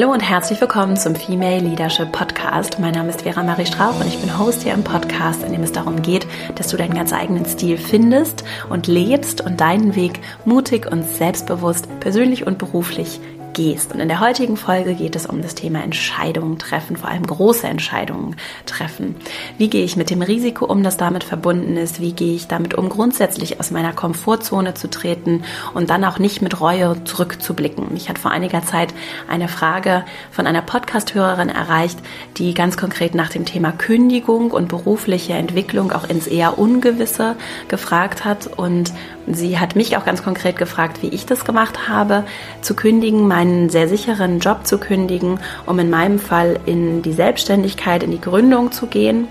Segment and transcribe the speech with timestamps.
[0.00, 2.78] Hallo und herzlich willkommen zum Female Leadership Podcast.
[2.78, 5.62] Mein Name ist Vera Marie Strauch und ich bin Host hier im Podcast, in dem
[5.62, 10.20] es darum geht, dass du deinen ganz eigenen Stil findest und lebst und deinen Weg
[10.46, 13.20] mutig und selbstbewusst, persönlich und beruflich
[13.54, 13.92] gehst.
[13.92, 17.66] Und in der heutigen Folge geht es um das Thema Entscheidungen treffen, vor allem große
[17.66, 18.36] Entscheidungen
[18.66, 19.16] treffen.
[19.58, 22.00] Wie gehe ich mit dem Risiko um, das damit verbunden ist?
[22.00, 25.44] Wie gehe ich damit um, grundsätzlich aus meiner Komfortzone zu treten
[25.74, 27.92] und dann auch nicht mit Reue zurückzublicken?
[27.92, 28.94] Mich hat vor einiger Zeit
[29.28, 31.98] eine Frage von einer Podcast-Hörerin erreicht,
[32.36, 37.36] die ganz konkret nach dem Thema Kündigung und berufliche Entwicklung auch ins eher Ungewisse
[37.68, 38.46] gefragt hat.
[38.46, 38.92] Und
[39.34, 42.24] sie hat mich auch ganz konkret gefragt, wie ich das gemacht habe,
[42.60, 48.02] zu kündigen, meinen sehr sicheren Job zu kündigen, um in meinem Fall in die Selbstständigkeit,
[48.02, 49.28] in die Gründung zu gehen.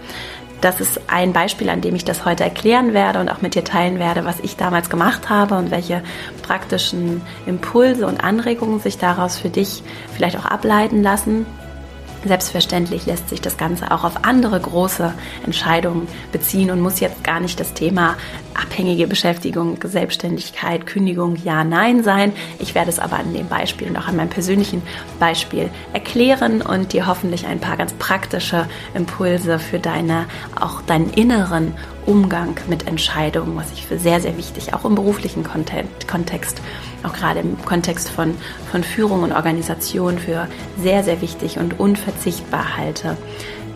[0.61, 3.63] Das ist ein Beispiel, an dem ich das heute erklären werde und auch mit dir
[3.63, 6.03] teilen werde, was ich damals gemacht habe und welche
[6.41, 11.45] praktischen Impulse und Anregungen sich daraus für dich vielleicht auch ableiten lassen.
[12.25, 15.13] Selbstverständlich lässt sich das Ganze auch auf andere große
[15.45, 18.17] Entscheidungen beziehen und muss jetzt gar nicht das Thema
[18.53, 22.33] abhängige Beschäftigung, Selbstständigkeit, Kündigung, ja, nein sein.
[22.59, 24.81] Ich werde es aber an dem Beispiel und auch an meinem persönlichen
[25.17, 30.25] Beispiel erklären und dir hoffentlich ein paar ganz praktische Impulse für deine,
[30.59, 31.73] auch deinen inneren
[32.05, 36.61] Umgang mit Entscheidungen, was ich für sehr, sehr wichtig, auch im beruflichen Kontext,
[37.03, 38.35] auch gerade im Kontext von,
[38.71, 40.47] von Führung und Organisation für
[40.81, 43.17] sehr, sehr wichtig und unverzichtbar halte.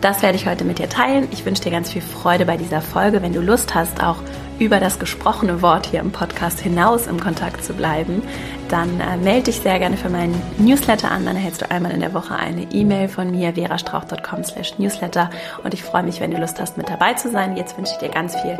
[0.00, 1.28] Das werde ich heute mit dir teilen.
[1.30, 3.22] Ich wünsche dir ganz viel Freude bei dieser Folge.
[3.22, 4.18] Wenn du Lust hast, auch
[4.58, 8.22] über das gesprochene Wort hier im Podcast hinaus im Kontakt zu bleiben,
[8.68, 11.26] dann äh, melde dich sehr gerne für meinen Newsletter an.
[11.26, 15.30] Dann erhältst du einmal in der Woche eine E-Mail von mir, verastrauch.com slash newsletter.
[15.62, 17.56] Und ich freue mich, wenn du Lust hast, mit dabei zu sein.
[17.56, 18.58] Jetzt wünsche ich dir ganz viel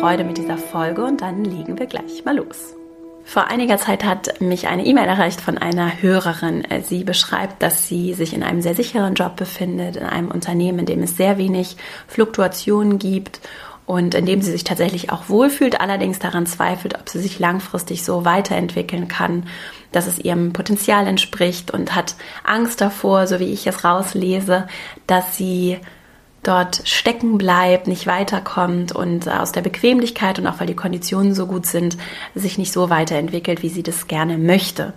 [0.00, 2.74] Freude mit dieser Folge und dann legen wir gleich mal los.
[3.26, 6.62] Vor einiger Zeit hat mich eine E-Mail erreicht von einer Hörerin.
[6.82, 10.86] Sie beschreibt, dass sie sich in einem sehr sicheren Job befindet, in einem Unternehmen, in
[10.86, 11.76] dem es sehr wenig
[12.06, 13.40] Fluktuationen gibt
[13.86, 18.02] und in dem sie sich tatsächlich auch wohlfühlt, allerdings daran zweifelt, ob sie sich langfristig
[18.02, 19.46] so weiterentwickeln kann,
[19.92, 24.66] dass es ihrem Potenzial entspricht und hat Angst davor, so wie ich es rauslese,
[25.06, 25.78] dass sie
[26.46, 31.46] dort stecken bleibt, nicht weiterkommt und aus der Bequemlichkeit und auch weil die Konditionen so
[31.46, 31.96] gut sind,
[32.34, 34.92] sich nicht so weiterentwickelt, wie sie das gerne möchte.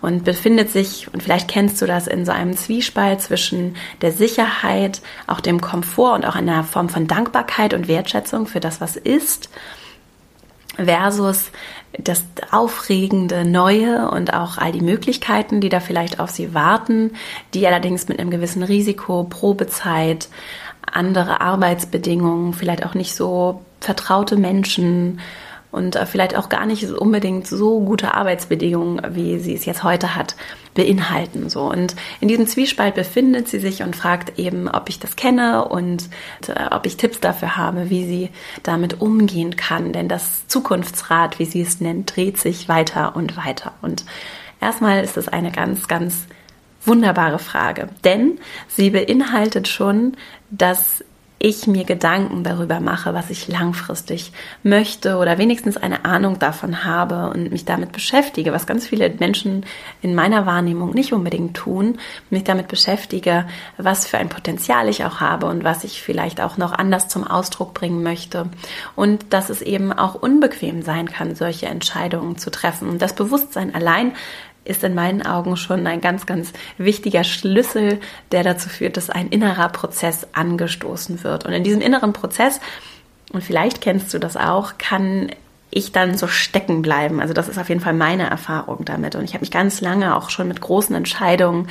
[0.00, 5.02] Und befindet sich, und vielleicht kennst du das, in so einem Zwiespalt zwischen der Sicherheit,
[5.26, 9.50] auch dem Komfort und auch einer Form von Dankbarkeit und Wertschätzung für das, was ist,
[10.76, 11.50] versus
[11.98, 17.12] das aufregende Neue und auch all die Möglichkeiten, die da vielleicht auf sie warten,
[17.54, 20.28] die allerdings mit einem gewissen Risiko, Probezeit,
[20.90, 25.20] andere Arbeitsbedingungen, vielleicht auch nicht so vertraute Menschen
[25.72, 30.14] und äh, vielleicht auch gar nicht unbedingt so gute Arbeitsbedingungen, wie sie es jetzt heute
[30.14, 30.36] hat,
[30.74, 31.50] beinhalten.
[31.50, 35.64] So und in diesem Zwiespalt befindet sie sich und fragt eben, ob ich das kenne
[35.64, 36.08] und
[36.46, 38.30] äh, ob ich Tipps dafür habe, wie sie
[38.62, 39.92] damit umgehen kann.
[39.92, 43.72] Denn das Zukunftsrad, wie sie es nennt, dreht sich weiter und weiter.
[43.82, 44.04] Und
[44.60, 46.26] erstmal ist es eine ganz, ganz
[46.84, 48.38] wunderbare Frage, denn
[48.68, 50.16] sie beinhaltet schon,
[50.50, 51.04] dass
[51.42, 54.32] ich mir Gedanken darüber mache, was ich langfristig
[54.62, 59.66] möchte oder wenigstens eine Ahnung davon habe und mich damit beschäftige, was ganz viele Menschen
[60.02, 61.98] in meiner Wahrnehmung nicht unbedingt tun,
[62.30, 63.44] mich damit beschäftige,
[63.76, 67.26] was für ein Potenzial ich auch habe und was ich vielleicht auch noch anders zum
[67.26, 68.46] Ausdruck bringen möchte
[68.94, 72.88] und dass es eben auch unbequem sein kann, solche Entscheidungen zu treffen.
[72.88, 74.12] Und das Bewusstsein allein
[74.64, 78.00] ist in meinen Augen schon ein ganz, ganz wichtiger Schlüssel,
[78.30, 81.44] der dazu führt, dass ein innerer Prozess angestoßen wird.
[81.44, 82.60] Und in diesem inneren Prozess,
[83.32, 85.30] und vielleicht kennst du das auch, kann
[85.74, 87.20] ich dann so stecken bleiben.
[87.20, 89.16] Also das ist auf jeden Fall meine Erfahrung damit.
[89.16, 91.68] Und ich habe mich ganz lange auch schon mit großen Entscheidungen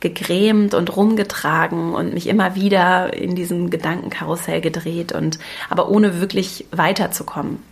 [0.00, 5.38] gegrämt und rumgetragen und mich immer wieder in diesem Gedankenkarussell gedreht und
[5.68, 7.62] aber ohne wirklich weiterzukommen.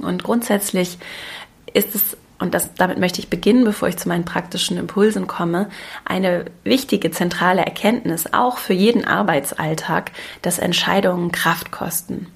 [0.00, 0.98] Und grundsätzlich
[1.72, 5.70] ist es und das, damit möchte ich beginnen, bevor ich zu meinen praktischen Impulsen komme,
[6.04, 10.12] eine wichtige zentrale Erkenntnis, auch für jeden Arbeitsalltag,
[10.42, 12.26] dass Entscheidungen Kraft kosten.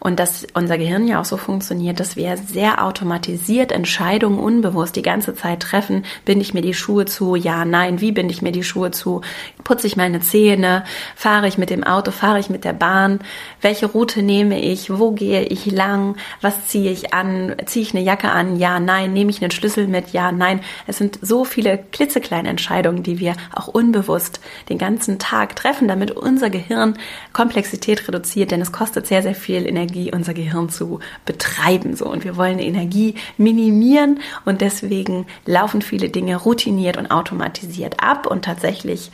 [0.00, 5.02] Und dass unser Gehirn ja auch so funktioniert, dass wir sehr automatisiert Entscheidungen unbewusst die
[5.02, 6.04] ganze Zeit treffen.
[6.24, 7.36] Binde ich mir die Schuhe zu?
[7.36, 8.00] Ja, nein.
[8.00, 9.20] Wie binde ich mir die Schuhe zu?
[9.62, 10.82] Putze ich meine Zähne?
[11.14, 12.10] Fahre ich mit dem Auto?
[12.10, 13.20] Fahre ich mit der Bahn?
[13.60, 14.90] Welche Route nehme ich?
[14.90, 16.16] Wo gehe ich lang?
[16.40, 17.54] Was ziehe ich an?
[17.66, 18.56] Ziehe ich eine Jacke an?
[18.56, 19.12] Ja, nein.
[19.12, 20.60] Nehme ich eine Schlüssel mit Ja, Nein.
[20.86, 26.10] Es sind so viele klitzekleine Entscheidungen, die wir auch unbewusst den ganzen Tag treffen, damit
[26.10, 26.98] unser Gehirn
[27.32, 32.06] Komplexität reduziert, denn es kostet sehr, sehr viel Energie, unser Gehirn zu betreiben, so.
[32.06, 38.44] Und wir wollen Energie minimieren und deswegen laufen viele Dinge routiniert und automatisiert ab und
[38.44, 39.10] tatsächlich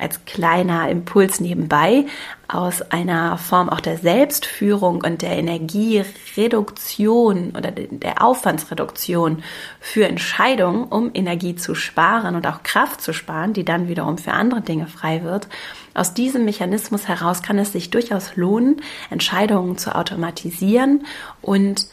[0.00, 2.06] als kleiner Impuls nebenbei
[2.48, 9.42] aus einer Form auch der Selbstführung und der Energiereduktion oder der Aufwandsreduktion
[9.78, 14.32] für Entscheidungen, um Energie zu sparen und auch Kraft zu sparen, die dann wiederum für
[14.32, 15.48] andere Dinge frei wird.
[15.94, 18.80] Aus diesem Mechanismus heraus kann es sich durchaus lohnen,
[19.10, 21.04] Entscheidungen zu automatisieren
[21.42, 21.88] und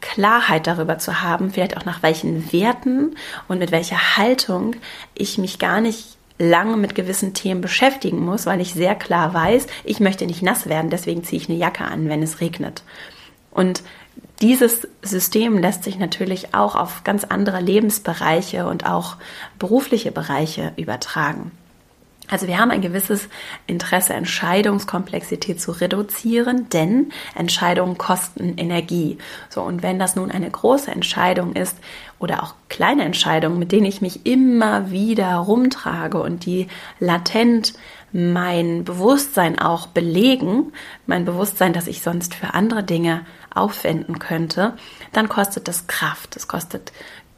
[0.00, 3.16] Klarheit darüber zu haben, vielleicht auch nach welchen Werten
[3.48, 4.76] und mit welcher Haltung
[5.14, 9.66] ich mich gar nicht lange mit gewissen Themen beschäftigen muss, weil ich sehr klar weiß,
[9.84, 12.82] ich möchte nicht nass werden, deswegen ziehe ich eine Jacke an, wenn es regnet.
[13.50, 13.82] Und
[14.42, 19.16] dieses System lässt sich natürlich auch auf ganz andere Lebensbereiche und auch
[19.58, 21.52] berufliche Bereiche übertragen.
[22.30, 23.28] Also wir haben ein gewisses
[23.66, 29.18] Interesse, Entscheidungskomplexität zu reduzieren, denn Entscheidungen kosten Energie.
[29.50, 31.76] So, und wenn das nun eine große Entscheidung ist
[32.18, 36.68] oder auch kleine Entscheidungen, mit denen ich mich immer wieder rumtrage und die
[36.98, 37.74] latent
[38.12, 40.72] mein Bewusstsein auch belegen,
[41.06, 44.74] mein Bewusstsein, dass ich sonst für andere Dinge aufwenden könnte,
[45.12, 46.36] dann kostet das Kraft.
[46.36, 46.92] Es kostet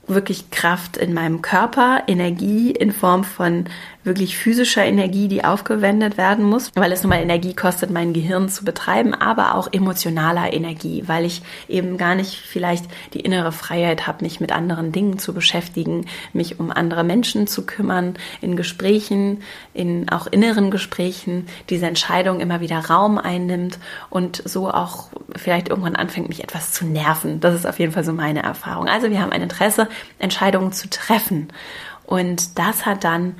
[0.06, 3.64] wirklich Kraft in meinem Körper, Energie in Form von
[4.06, 8.48] wirklich physischer Energie, die aufgewendet werden muss, weil es nun mal Energie kostet, mein Gehirn
[8.48, 14.06] zu betreiben, aber auch emotionaler Energie, weil ich eben gar nicht vielleicht die innere Freiheit
[14.06, 19.42] habe, mich mit anderen Dingen zu beschäftigen, mich um andere Menschen zu kümmern, in Gesprächen,
[19.74, 25.96] in auch inneren Gesprächen, diese Entscheidung immer wieder Raum einnimmt und so auch vielleicht irgendwann
[25.96, 27.40] anfängt, mich etwas zu nerven.
[27.40, 28.88] Das ist auf jeden Fall so meine Erfahrung.
[28.88, 29.88] Also wir haben ein Interesse,
[30.18, 31.48] Entscheidungen zu treffen.
[32.04, 33.34] Und das hat dann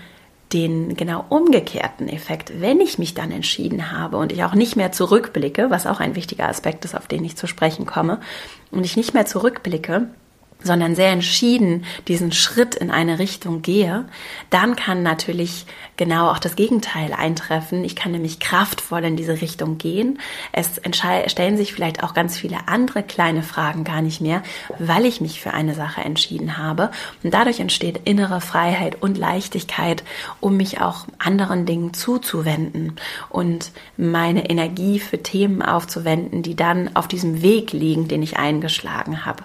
[0.53, 4.93] den genau umgekehrten Effekt, wenn ich mich dann entschieden habe und ich auch nicht mehr
[4.93, 8.21] zurückblicke, was auch ein wichtiger Aspekt ist, auf den ich zu sprechen komme,
[8.71, 10.09] und ich nicht mehr zurückblicke,
[10.67, 14.05] sondern sehr entschieden diesen Schritt in eine Richtung gehe,
[14.51, 15.67] dann kann natürlich
[15.97, 17.85] genau auch das Gegenteil eintreffen.
[17.85, 20.19] Ich kann nämlich kraftvoll in diese Richtung gehen.
[20.53, 20.81] Es
[21.27, 24.43] stellen sich vielleicht auch ganz viele andere kleine Fragen gar nicht mehr,
[24.79, 26.91] weil ich mich für eine Sache entschieden habe.
[27.23, 30.05] Und dadurch entsteht innere Freiheit und Leichtigkeit,
[30.41, 32.97] um mich auch anderen Dingen zuzuwenden
[33.31, 39.25] und meine Energie für Themen aufzuwenden, die dann auf diesem Weg liegen, den ich eingeschlagen
[39.25, 39.45] habe.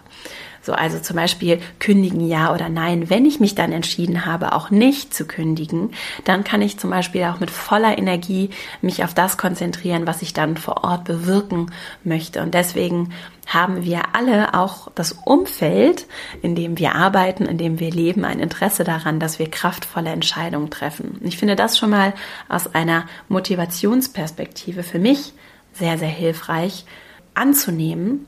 [0.63, 3.10] So, also zum Beispiel kündigen ja oder nein.
[3.10, 5.92] Wenn ich mich dann entschieden habe, auch nicht zu kündigen,
[6.24, 10.34] dann kann ich zum Beispiel auch mit voller Energie mich auf das konzentrieren, was ich
[10.34, 11.72] dann vor Ort bewirken
[12.04, 12.42] möchte.
[12.42, 13.12] Und deswegen
[13.48, 16.06] haben wir alle auch das Umfeld,
[16.44, 20.69] in dem wir arbeiten, in dem wir leben, ein Interesse daran, dass wir kraftvolle Entscheidungen
[20.69, 21.19] treffen.
[21.22, 22.14] Ich finde das schon mal
[22.50, 25.34] aus einer Motivationsperspektive für mich
[25.74, 26.86] sehr, sehr hilfreich
[27.34, 28.28] anzunehmen,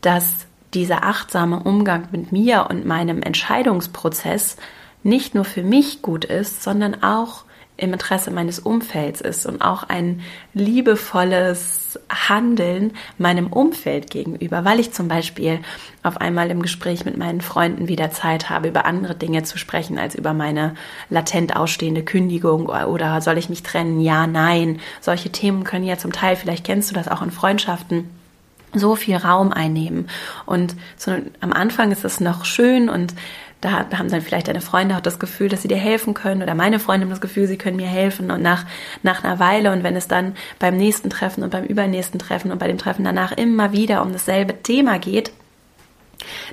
[0.00, 4.56] dass dieser achtsame Umgang mit mir und meinem Entscheidungsprozess
[5.02, 7.44] nicht nur für mich gut ist, sondern auch
[7.78, 10.20] im Interesse meines Umfelds ist und auch ein
[10.52, 15.60] liebevolles Handeln meinem Umfeld gegenüber, weil ich zum Beispiel
[16.02, 19.96] auf einmal im Gespräch mit meinen Freunden wieder Zeit habe, über andere Dinge zu sprechen
[19.96, 20.74] als über meine
[21.08, 24.00] latent ausstehende Kündigung oder soll ich mich trennen?
[24.00, 24.80] Ja, nein.
[25.00, 28.10] Solche Themen können ja zum Teil, vielleicht kennst du das auch in Freundschaften,
[28.74, 30.08] so viel Raum einnehmen.
[30.46, 33.14] Und so, am Anfang ist es noch schön und
[33.60, 36.54] da haben dann vielleicht deine Freunde auch das Gefühl, dass sie dir helfen können oder
[36.54, 38.64] meine Freunde haben das Gefühl, sie können mir helfen und nach,
[39.02, 42.58] nach einer Weile und wenn es dann beim nächsten Treffen und beim übernächsten Treffen und
[42.58, 45.32] bei dem Treffen danach immer wieder um dasselbe Thema geht,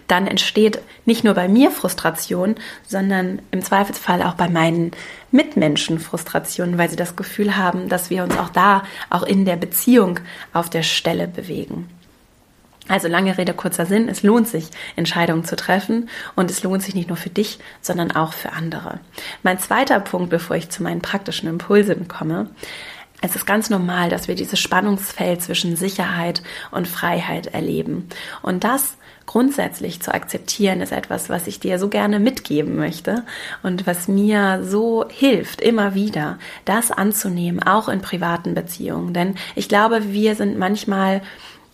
[0.08, 2.56] dann entsteht nicht nur bei mir Frustration,
[2.88, 4.92] sondern im Zweifelsfall auch bei meinen
[5.32, 9.58] Mitmenschen Frustration, weil sie das Gefühl haben, dass wir uns auch da, auch in der
[9.58, 10.20] Beziehung
[10.54, 11.90] auf der Stelle bewegen.
[12.88, 16.94] Also lange Rede, kurzer Sinn, es lohnt sich, Entscheidungen zu treffen und es lohnt sich
[16.94, 19.00] nicht nur für dich, sondern auch für andere.
[19.42, 22.50] Mein zweiter Punkt, bevor ich zu meinen praktischen Impulsen komme,
[23.22, 28.08] es ist ganz normal, dass wir dieses Spannungsfeld zwischen Sicherheit und Freiheit erleben.
[28.44, 33.24] Und das grundsätzlich zu akzeptieren, ist etwas, was ich dir so gerne mitgeben möchte
[33.63, 39.13] und was mir so hilft, immer wieder das anzunehmen, auch in privaten Beziehungen.
[39.13, 41.22] Denn ich glaube, wir sind manchmal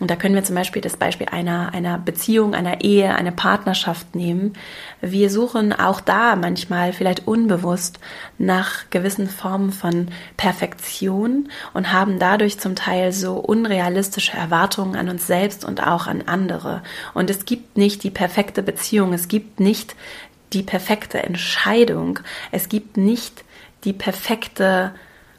[0.01, 4.15] Und da können wir zum Beispiel das Beispiel einer, einer Beziehung, einer Ehe, einer Partnerschaft
[4.15, 4.53] nehmen.
[4.99, 7.99] Wir suchen auch da manchmal vielleicht unbewusst
[8.39, 15.27] nach gewissen Formen von Perfektion und haben dadurch zum Teil so unrealistische Erwartungen an uns
[15.27, 16.81] selbst und auch an andere.
[17.13, 19.95] Und es gibt nicht die perfekte Beziehung, es gibt nicht
[20.51, 22.17] die perfekte Entscheidung,
[22.51, 23.43] es gibt nicht
[23.83, 24.93] die perfekte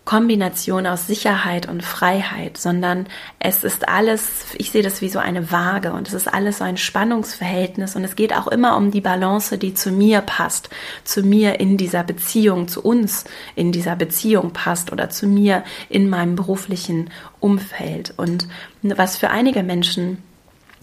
[0.04, 3.06] Kombination aus Sicherheit und Freiheit, sondern
[3.38, 6.64] es ist alles, ich sehe das wie so eine Waage und es ist alles so
[6.64, 10.70] ein Spannungsverhältnis und es geht auch immer um die Balance, die zu mir passt,
[11.04, 16.10] zu mir in dieser Beziehung, zu uns in dieser Beziehung passt oder zu mir in
[16.10, 18.12] meinem beruflichen Umfeld.
[18.16, 18.48] Und
[18.82, 20.18] was für einige Menschen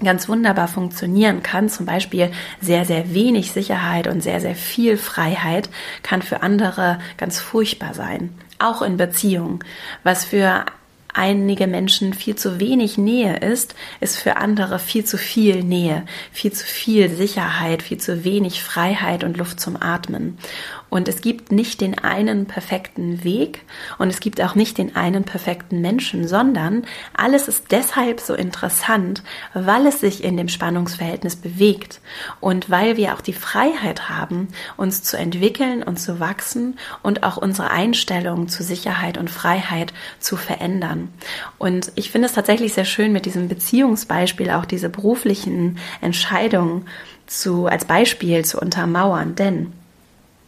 [0.02, 5.70] ganz wunderbar funktionieren kann, zum Beispiel sehr, sehr wenig Sicherheit und sehr, sehr viel Freiheit,
[6.04, 9.60] kann für andere ganz furchtbar sein auch in Beziehungen.
[10.04, 10.66] Was für
[11.14, 16.54] einige Menschen viel zu wenig Nähe ist, ist für andere viel zu viel Nähe, viel
[16.54, 20.38] zu viel Sicherheit, viel zu wenig Freiheit und Luft zum Atmen.
[20.90, 23.62] Und es gibt nicht den einen perfekten Weg
[23.98, 26.84] und es gibt auch nicht den einen perfekten Menschen, sondern
[27.16, 32.02] alles ist deshalb so interessant, weil es sich in dem Spannungsverhältnis bewegt
[32.40, 37.38] und weil wir auch die Freiheit haben, uns zu entwickeln und zu wachsen und auch
[37.38, 41.10] unsere Einstellung zu Sicherheit und Freiheit zu verändern.
[41.58, 46.86] Und ich finde es tatsächlich sehr schön, mit diesem Beziehungsbeispiel auch diese beruflichen Entscheidungen
[47.28, 49.72] zu, als Beispiel zu untermauern, denn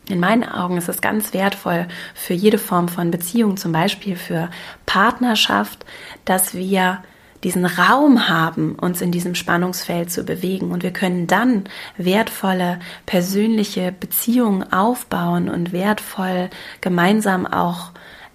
[0.07, 4.49] in meinen Augen ist es ganz wertvoll für jede Form von Beziehung, zum Beispiel für
[4.85, 5.85] Partnerschaft,
[6.25, 7.03] dass wir
[7.43, 10.71] diesen Raum haben, uns in diesem Spannungsfeld zu bewegen.
[10.71, 11.63] Und wir können dann
[11.97, 16.49] wertvolle persönliche Beziehungen aufbauen und wertvoll
[16.81, 17.91] gemeinsam auch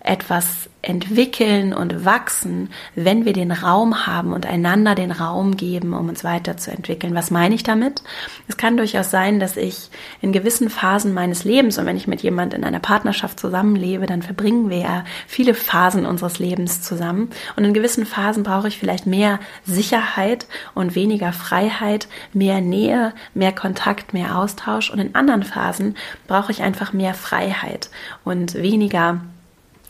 [0.06, 6.08] etwas entwickeln und wachsen, wenn wir den Raum haben und einander den Raum geben, um
[6.08, 7.14] uns weiterzuentwickeln.
[7.14, 8.02] Was meine ich damit?
[8.46, 12.22] Es kann durchaus sein, dass ich in gewissen Phasen meines Lebens und wenn ich mit
[12.22, 17.64] jemand in einer Partnerschaft zusammenlebe, dann verbringen wir ja viele Phasen unseres Lebens zusammen und
[17.64, 24.14] in gewissen Phasen brauche ich vielleicht mehr Sicherheit und weniger Freiheit, mehr Nähe, mehr Kontakt,
[24.14, 25.96] mehr Austausch und in anderen Phasen
[26.28, 27.90] brauche ich einfach mehr Freiheit
[28.24, 29.20] und weniger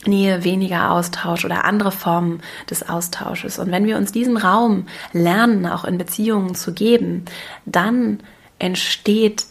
[0.07, 3.59] Nähe, weniger Austausch oder andere Formen des Austausches.
[3.59, 7.25] Und wenn wir uns diesen Raum lernen, auch in Beziehungen zu geben,
[7.65, 8.19] dann
[8.59, 9.45] entsteht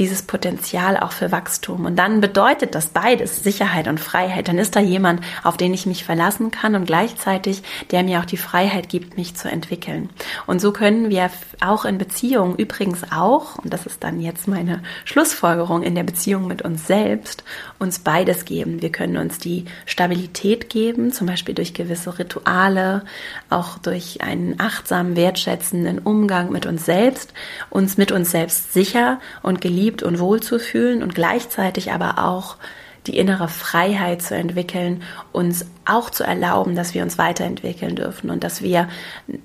[0.00, 1.84] dieses Potenzial auch für Wachstum.
[1.84, 4.48] Und dann bedeutet das beides, Sicherheit und Freiheit.
[4.48, 8.24] Dann ist da jemand, auf den ich mich verlassen kann und gleichzeitig, der mir auch
[8.24, 10.08] die Freiheit gibt, mich zu entwickeln.
[10.46, 11.30] Und so können wir
[11.60, 16.46] auch in Beziehungen übrigens auch, und das ist dann jetzt meine Schlussfolgerung in der Beziehung
[16.46, 17.44] mit uns selbst,
[17.78, 18.80] uns beides geben.
[18.80, 23.04] Wir können uns die Stabilität geben, zum Beispiel durch gewisse Rituale,
[23.50, 27.34] auch durch einen achtsamen, wertschätzenden Umgang mit uns selbst,
[27.68, 32.18] uns mit uns selbst sicher und geliebt geliebt und wohl zu fühlen und gleichzeitig aber
[32.18, 32.56] auch
[33.06, 38.44] die innere Freiheit zu entwickeln, uns auch zu erlauben, dass wir uns weiterentwickeln dürfen und
[38.44, 38.88] dass wir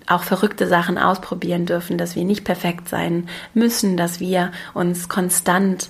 [0.08, 5.90] auch verrückte Sachen ausprobieren dürfen, dass wir nicht perfekt sein müssen, dass wir uns konstant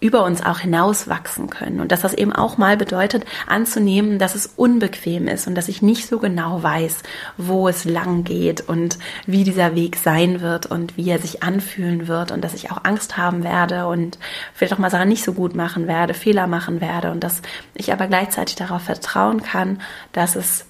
[0.00, 1.80] über uns auch hinauswachsen können.
[1.80, 5.82] Und dass das eben auch mal bedeutet, anzunehmen, dass es unbequem ist und dass ich
[5.82, 7.02] nicht so genau weiß,
[7.36, 12.08] wo es lang geht und wie dieser Weg sein wird und wie er sich anfühlen
[12.08, 14.18] wird und dass ich auch Angst haben werde und
[14.54, 17.42] vielleicht auch mal Sachen nicht so gut machen werde, Fehler machen werde und dass
[17.74, 19.80] ich aber gleichzeitig darauf vertrauen kann,
[20.12, 20.66] dass es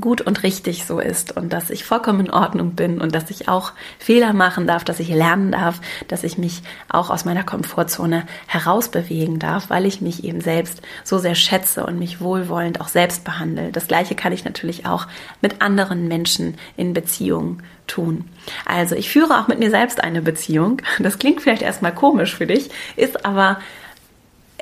[0.00, 3.48] gut und richtig so ist und dass ich vollkommen in Ordnung bin und dass ich
[3.48, 8.26] auch Fehler machen darf, dass ich lernen darf, dass ich mich auch aus meiner Komfortzone
[8.46, 13.24] herausbewegen darf, weil ich mich eben selbst so sehr schätze und mich wohlwollend auch selbst
[13.24, 13.72] behandle.
[13.72, 15.06] Das gleiche kann ich natürlich auch
[15.40, 18.26] mit anderen Menschen in Beziehungen tun.
[18.66, 20.82] Also ich führe auch mit mir selbst eine Beziehung.
[20.98, 23.58] Das klingt vielleicht erstmal komisch für dich, ist aber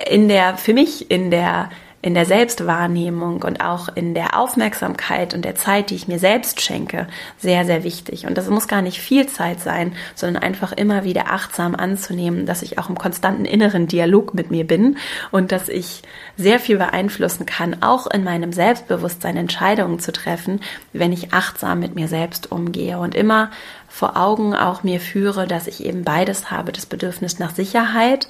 [0.09, 1.71] in der, für mich in der
[2.07, 6.61] in der Selbstwahrnehmung und auch in der Aufmerksamkeit und der Zeit, die ich mir selbst
[6.61, 8.27] schenke, sehr, sehr wichtig.
[8.27, 12.63] Und das muss gar nicht viel Zeit sein, sondern einfach immer wieder achtsam anzunehmen, dass
[12.63, 14.99] ich auch im konstanten inneren Dialog mit mir bin
[15.33, 16.03] und dass ich
[16.37, 20.61] sehr viel beeinflussen kann, auch in meinem Selbstbewusstsein Entscheidungen zu treffen,
[20.93, 23.51] wenn ich achtsam mit mir selbst umgehe und immer
[23.89, 28.29] vor Augen auch mir führe, dass ich eben beides habe, das Bedürfnis nach Sicherheit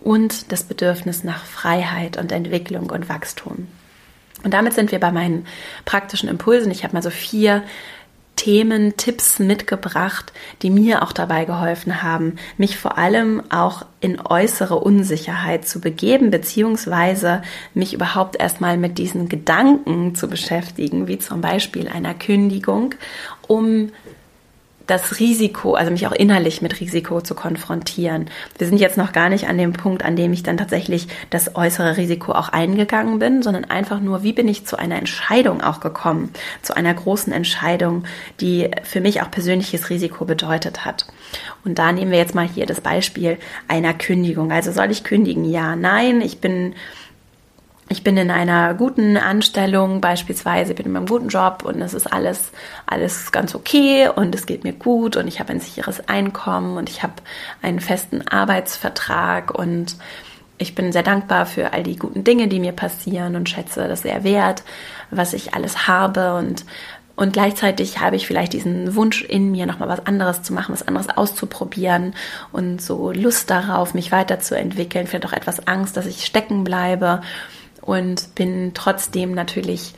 [0.00, 3.68] und das Bedürfnis nach Freiheit und Entwicklung und Wachstum.
[4.42, 5.46] Und damit sind wir bei meinen
[5.84, 6.70] praktischen Impulsen.
[6.70, 7.62] Ich habe mal so vier
[8.36, 14.76] Themen, Tipps mitgebracht, die mir auch dabei geholfen haben, mich vor allem auch in äußere
[14.76, 17.42] Unsicherheit zu begeben, beziehungsweise
[17.74, 22.94] mich überhaupt erstmal mit diesen Gedanken zu beschäftigen, wie zum Beispiel einer Kündigung
[23.46, 23.90] um
[24.90, 28.28] das Risiko, also mich auch innerlich mit Risiko zu konfrontieren.
[28.58, 31.54] Wir sind jetzt noch gar nicht an dem Punkt, an dem ich dann tatsächlich das
[31.54, 35.78] äußere Risiko auch eingegangen bin, sondern einfach nur, wie bin ich zu einer Entscheidung auch
[35.78, 36.30] gekommen,
[36.62, 38.02] zu einer großen Entscheidung,
[38.40, 41.06] die für mich auch persönliches Risiko bedeutet hat.
[41.64, 44.50] Und da nehmen wir jetzt mal hier das Beispiel einer Kündigung.
[44.50, 45.44] Also soll ich kündigen?
[45.44, 46.74] Ja, nein, ich bin
[47.90, 52.06] ich bin in einer guten Anstellung, beispielsweise bin in meinem guten Job und es ist
[52.06, 52.52] alles,
[52.86, 56.88] alles ganz okay und es geht mir gut und ich habe ein sicheres Einkommen und
[56.88, 57.14] ich habe
[57.62, 59.96] einen festen Arbeitsvertrag und
[60.56, 64.02] ich bin sehr dankbar für all die guten Dinge, die mir passieren und schätze das
[64.02, 64.62] sehr wert,
[65.10, 66.64] was ich alles habe und
[67.16, 70.88] und gleichzeitig habe ich vielleicht diesen Wunsch in mir, nochmal was anderes zu machen, was
[70.88, 72.14] anderes auszuprobieren
[72.50, 77.20] und so Lust darauf, mich weiterzuentwickeln, vielleicht auch etwas Angst, dass ich stecken bleibe
[77.90, 79.94] und bin trotzdem natürlich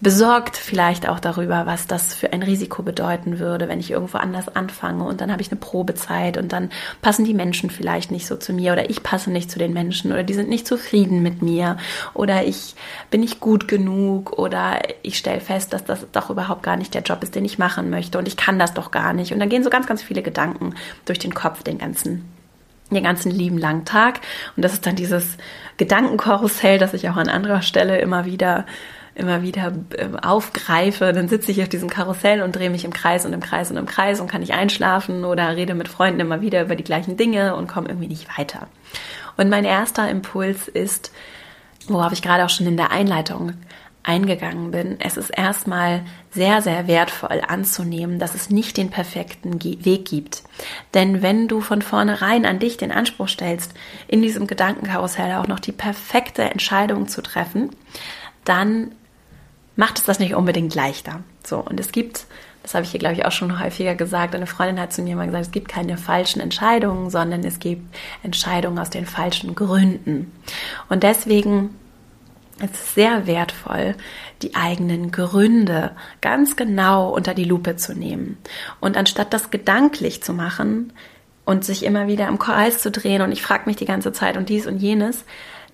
[0.00, 4.48] besorgt vielleicht auch darüber, was das für ein Risiko bedeuten würde, wenn ich irgendwo anders
[4.48, 5.04] anfange.
[5.04, 6.70] Und dann habe ich eine Probezeit und dann
[7.02, 10.10] passen die Menschen vielleicht nicht so zu mir oder ich passe nicht zu den Menschen
[10.10, 11.76] oder die sind nicht zufrieden mit mir
[12.14, 12.74] oder ich
[13.10, 17.02] bin nicht gut genug oder ich stelle fest, dass das doch überhaupt gar nicht der
[17.02, 19.34] Job ist, den ich machen möchte und ich kann das doch gar nicht.
[19.34, 20.74] Und dann gehen so ganz, ganz viele Gedanken
[21.04, 22.33] durch den Kopf den ganzen
[22.94, 24.20] den ganzen lieben langen Tag.
[24.56, 25.36] Und das ist dann dieses
[25.76, 28.66] Gedankenkarussell, das ich auch an anderer Stelle immer wieder
[29.14, 33.24] immer wieder ähm, aufgreife, dann sitze ich auf diesem Karussell und drehe mich im Kreis
[33.24, 36.40] und im Kreis und im Kreis und kann nicht einschlafen oder rede mit Freunden immer
[36.40, 38.66] wieder über die gleichen Dinge und komme irgendwie nicht weiter.
[39.36, 41.12] Und mein erster Impuls ist,
[41.86, 43.52] worauf ich gerade auch schon in der Einleitung
[44.04, 50.04] eingegangen bin, es ist erstmal sehr, sehr wertvoll anzunehmen, dass es nicht den perfekten Weg
[50.04, 50.42] gibt.
[50.92, 53.72] Denn wenn du von vornherein an dich den Anspruch stellst,
[54.06, 57.70] in diesem Gedankenkarussell auch noch die perfekte Entscheidung zu treffen,
[58.44, 58.92] dann
[59.74, 61.20] macht es das nicht unbedingt leichter.
[61.44, 62.26] So, und es gibt,
[62.62, 65.16] das habe ich hier, glaube ich, auch schon häufiger gesagt, eine Freundin hat zu mir
[65.16, 67.82] mal gesagt, es gibt keine falschen Entscheidungen, sondern es gibt
[68.22, 70.30] Entscheidungen aus den falschen Gründen.
[70.90, 71.70] Und deswegen
[72.58, 73.96] es ist sehr wertvoll,
[74.42, 78.38] die eigenen Gründe ganz genau unter die Lupe zu nehmen.
[78.80, 80.92] Und anstatt das gedanklich zu machen
[81.44, 84.36] und sich immer wieder im Kreis zu drehen und ich frage mich die ganze Zeit
[84.36, 85.24] und dies und jenes,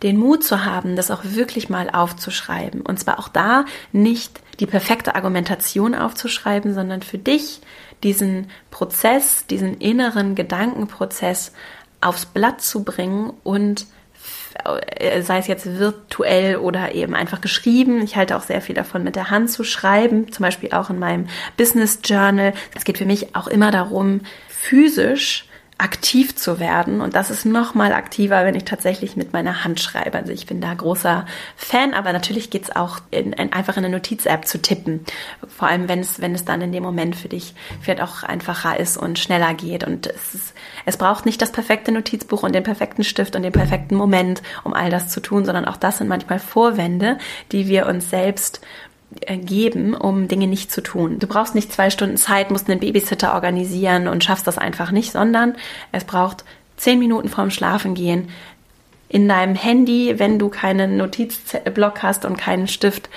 [0.03, 2.81] den Mut zu haben, das auch wirklich mal aufzuschreiben.
[2.81, 7.61] Und zwar auch da nicht die perfekte Argumentation aufzuschreiben, sondern für dich
[8.03, 11.53] diesen Prozess, diesen inneren Gedankenprozess
[12.01, 13.87] aufs Blatt zu bringen und
[15.23, 18.03] sei es jetzt virtuell oder eben einfach geschrieben.
[18.03, 20.99] Ich halte auch sehr viel davon, mit der Hand zu schreiben, zum Beispiel auch in
[20.99, 22.53] meinem Business Journal.
[22.75, 25.47] Es geht für mich auch immer darum, physisch
[25.81, 27.01] aktiv zu werden.
[27.01, 30.19] Und das ist noch mal aktiver, wenn ich tatsächlich mit meiner Hand schreibe.
[30.19, 31.25] Also ich bin da großer
[31.57, 35.05] Fan, aber natürlich geht's auch in, in, einfach in eine Notiz-App zu tippen.
[35.49, 38.79] Vor allem, wenn es, wenn es dann in dem Moment für dich vielleicht auch einfacher
[38.79, 39.85] ist und schneller geht.
[39.85, 43.53] Und es, ist, es braucht nicht das perfekte Notizbuch und den perfekten Stift und den
[43.53, 47.19] perfekten Moment, um all das zu tun, sondern auch das sind manchmal Vorwände,
[47.53, 48.61] die wir uns selbst
[49.27, 51.19] geben, um Dinge nicht zu tun.
[51.19, 55.13] Du brauchst nicht zwei Stunden Zeit, musst einen Babysitter organisieren und schaffst das einfach nicht,
[55.13, 55.57] sondern
[55.93, 56.45] es braucht
[56.77, 58.29] zehn Minuten vorm Schlafengehen
[59.09, 63.11] in deinem Handy, wenn du keinen Notizblock hast und keinen Stift,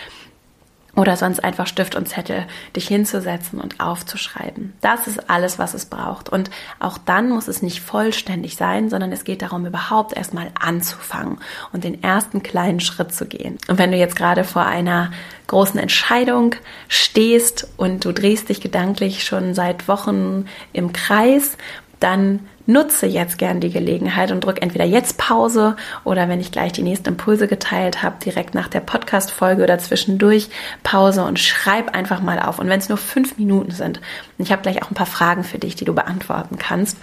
[0.96, 4.74] oder sonst einfach Stift und Zettel dich hinzusetzen und aufzuschreiben.
[4.82, 6.30] Das ist alles, was es braucht.
[6.30, 11.40] Und auch dann muss es nicht vollständig sein, sondern es geht darum, überhaupt erstmal anzufangen
[11.72, 13.58] und den ersten kleinen Schritt zu gehen.
[13.68, 15.12] Und wenn du jetzt gerade vor einer
[15.48, 16.56] großen Entscheidung
[16.88, 21.58] stehst und du drehst dich gedanklich schon seit Wochen im Kreis,
[22.00, 26.72] dann nutze jetzt gern die Gelegenheit und drück entweder jetzt Pause oder wenn ich gleich
[26.72, 30.50] die nächsten Impulse geteilt habe, direkt nach der Podcast-Folge oder zwischendurch
[30.84, 32.60] Pause und schreib einfach mal auf.
[32.60, 34.00] Und wenn es nur fünf Minuten sind,
[34.38, 36.98] ich habe gleich auch ein paar Fragen für dich, die du beantworten kannst,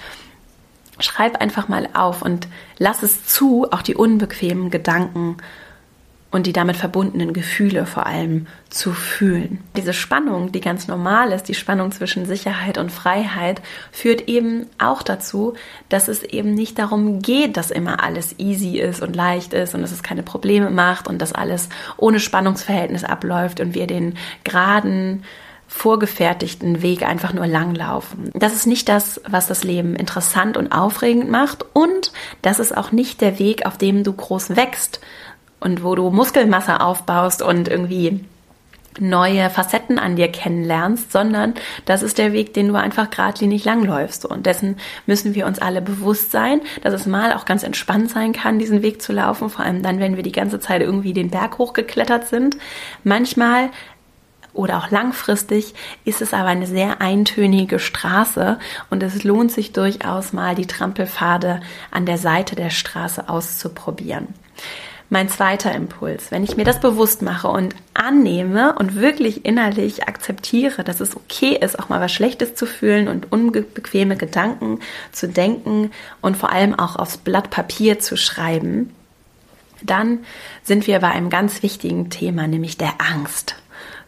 [0.99, 5.37] schreib einfach mal auf und lass es zu, auch die unbequemen Gedanken
[6.31, 9.59] und die damit verbundenen Gefühle vor allem zu fühlen.
[9.77, 15.03] Diese Spannung, die ganz normal ist, die Spannung zwischen Sicherheit und Freiheit, führt eben auch
[15.03, 15.55] dazu,
[15.89, 19.83] dass es eben nicht darum geht, dass immer alles easy ist und leicht ist und
[19.83, 24.15] dass es keine Probleme macht und dass alles ohne Spannungsverhältnis abläuft und wir den
[24.45, 25.25] geraden,
[25.71, 28.33] vorgefertigten Weg einfach nur langlaufen.
[28.35, 32.13] Das ist nicht das, was das Leben interessant und aufregend macht und
[32.43, 35.01] das ist auch nicht der Weg, auf dem du groß wächst,
[35.61, 38.25] und wo du Muskelmasse aufbaust und irgendwie
[38.99, 44.25] neue Facetten an dir kennenlernst, sondern das ist der Weg, den du einfach geradlinig langläufst.
[44.25, 48.33] Und dessen müssen wir uns alle bewusst sein, dass es mal auch ganz entspannt sein
[48.33, 51.31] kann, diesen Weg zu laufen, vor allem dann, wenn wir die ganze Zeit irgendwie den
[51.31, 52.57] Berg hochgeklettert sind.
[53.05, 53.71] Manchmal
[54.53, 58.59] oder auch langfristig ist es aber eine sehr eintönige Straße
[58.91, 61.61] und es lohnt sich durchaus mal die Trampelpfade
[61.93, 64.35] an der Seite der Straße auszuprobieren.
[65.13, 70.85] Mein zweiter Impuls, wenn ich mir das bewusst mache und annehme und wirklich innerlich akzeptiere,
[70.85, 74.79] dass es okay ist, auch mal was Schlechtes zu fühlen und unbequeme Gedanken
[75.11, 78.95] zu denken und vor allem auch aufs Blatt Papier zu schreiben,
[79.83, 80.21] dann
[80.63, 83.57] sind wir bei einem ganz wichtigen Thema, nämlich der Angst.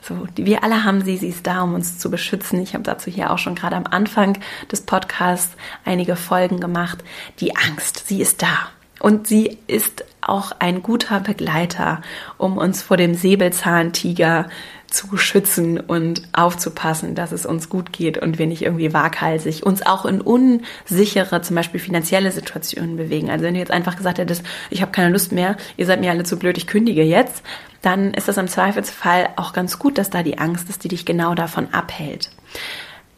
[0.01, 2.63] So, wir alle haben sie, sie ist da, um uns zu beschützen.
[2.63, 4.39] Ich habe dazu hier auch schon gerade am Anfang
[4.71, 7.03] des Podcasts einige Folgen gemacht.
[7.41, 8.71] Die Angst, sie ist da.
[9.03, 12.03] Und sie ist auch ein guter Begleiter,
[12.39, 14.49] um uns vor dem Säbelzahntiger
[14.87, 19.85] zu schützen und aufzupassen, dass es uns gut geht und wir nicht irgendwie waghalsig uns
[19.85, 23.29] auch in unsichere, zum Beispiel finanzielle Situationen bewegen.
[23.29, 26.13] Also wenn du jetzt einfach gesagt hättest, ich habe keine Lust mehr, ihr seid mir
[26.13, 27.43] alle zu blöd, ich kündige jetzt,
[27.81, 31.05] dann ist das im Zweifelsfall auch ganz gut, dass da die Angst ist, die dich
[31.05, 32.31] genau davon abhält.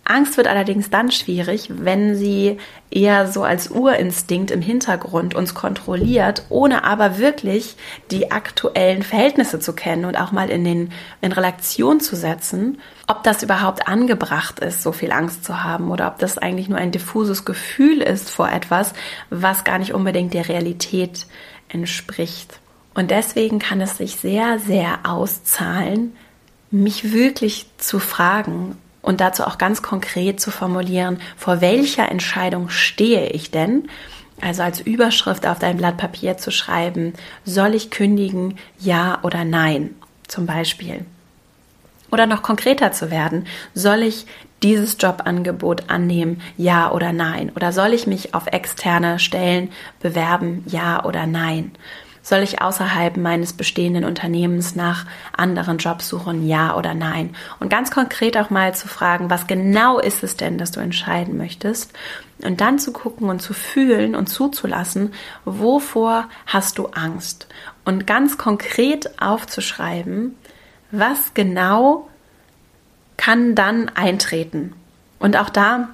[0.05, 2.59] Angst wird allerdings dann schwierig, wenn sie
[2.91, 7.77] eher so als Urinstinkt im Hintergrund uns kontrolliert, ohne aber wirklich
[8.11, 13.23] die aktuellen Verhältnisse zu kennen und auch mal in den in Relation zu setzen, ob
[13.23, 16.93] das überhaupt angebracht ist, so viel Angst zu haben oder ob das eigentlich nur ein
[16.93, 18.93] diffuses Gefühl ist vor etwas,
[19.31, 21.27] was gar nicht unbedingt der Realität
[21.69, 22.61] entspricht.
[22.93, 26.15] Und deswegen kann es sich sehr, sehr auszahlen,
[26.71, 33.29] mich wirklich zu fragen, und dazu auch ganz konkret zu formulieren, vor welcher Entscheidung stehe
[33.29, 33.89] ich denn?
[34.41, 37.13] Also als Überschrift auf dein Blatt Papier zu schreiben,
[37.45, 39.95] soll ich kündigen, ja oder nein,
[40.27, 41.05] zum Beispiel.
[42.11, 44.27] Oder noch konkreter zu werden, soll ich
[44.63, 47.53] dieses Jobangebot annehmen, ja oder nein?
[47.55, 51.73] Oder soll ich mich auf externe Stellen bewerben, ja oder nein?
[52.25, 55.05] Soll ich außerhalb meines bestehenden Unternehmens nach
[55.37, 57.37] anderen Jobs suchen, ja oder nein?
[57.61, 61.37] Und ganz konkret auch mal zu fragen, was genau ist es denn, dass du entscheiden
[61.37, 61.93] möchtest?
[62.43, 65.13] Und dann zu gucken und zu fühlen und zuzulassen,
[65.45, 67.47] wovor hast du Angst?
[67.85, 70.35] Und ganz konkret aufzuschreiben,
[70.91, 72.09] was genau
[73.19, 74.73] kann dann eintreten?
[75.19, 75.91] Und auch da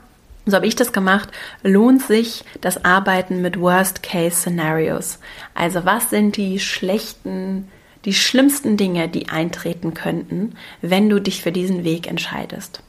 [0.51, 1.29] so habe ich das gemacht,
[1.63, 5.19] lohnt sich das Arbeiten mit Worst-Case-Szenarios.
[5.55, 7.69] Also was sind die schlechten,
[8.05, 12.83] die schlimmsten Dinge, die eintreten könnten, wenn du dich für diesen Weg entscheidest.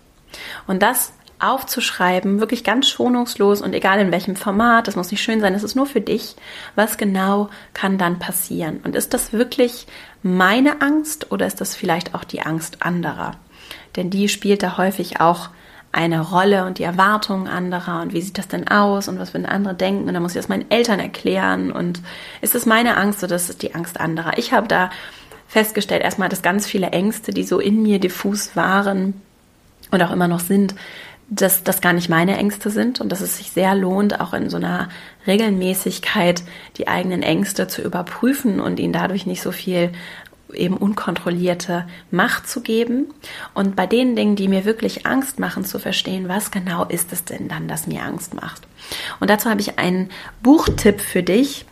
[0.68, 5.42] Und das aufzuschreiben, wirklich ganz schonungslos und egal in welchem Format, das muss nicht schön
[5.42, 6.36] sein, es ist nur für dich,
[6.76, 8.80] was genau kann dann passieren?
[8.84, 9.88] Und ist das wirklich
[10.22, 13.38] meine Angst oder ist das vielleicht auch die Angst anderer?
[13.96, 15.50] Denn die spielt da häufig auch
[15.92, 19.46] eine Rolle und die Erwartungen anderer und wie sieht das denn aus und was würden
[19.46, 22.02] andere denken und dann muss ich das meinen Eltern erklären und
[22.42, 24.38] ist es meine Angst oder ist es die Angst anderer?
[24.38, 24.90] Ich habe da
[25.48, 29.22] festgestellt erstmal, dass ganz viele Ängste, die so in mir diffus waren
[29.92, 30.76] und auch immer noch sind,
[31.30, 34.50] dass das gar nicht meine Ängste sind und dass es sich sehr lohnt, auch in
[34.50, 34.90] so einer
[35.28, 36.44] Regelmäßigkeit
[36.78, 39.92] die eigenen Ängste zu überprüfen und ihnen dadurch nicht so viel
[40.54, 43.08] eben unkontrollierte Macht zu geben
[43.54, 47.24] und bei den Dingen, die mir wirklich Angst machen, zu verstehen, was genau ist es
[47.24, 48.68] denn dann, das mir Angst macht.
[49.20, 50.10] Und dazu habe ich einen
[50.42, 51.66] Buchtipp für dich,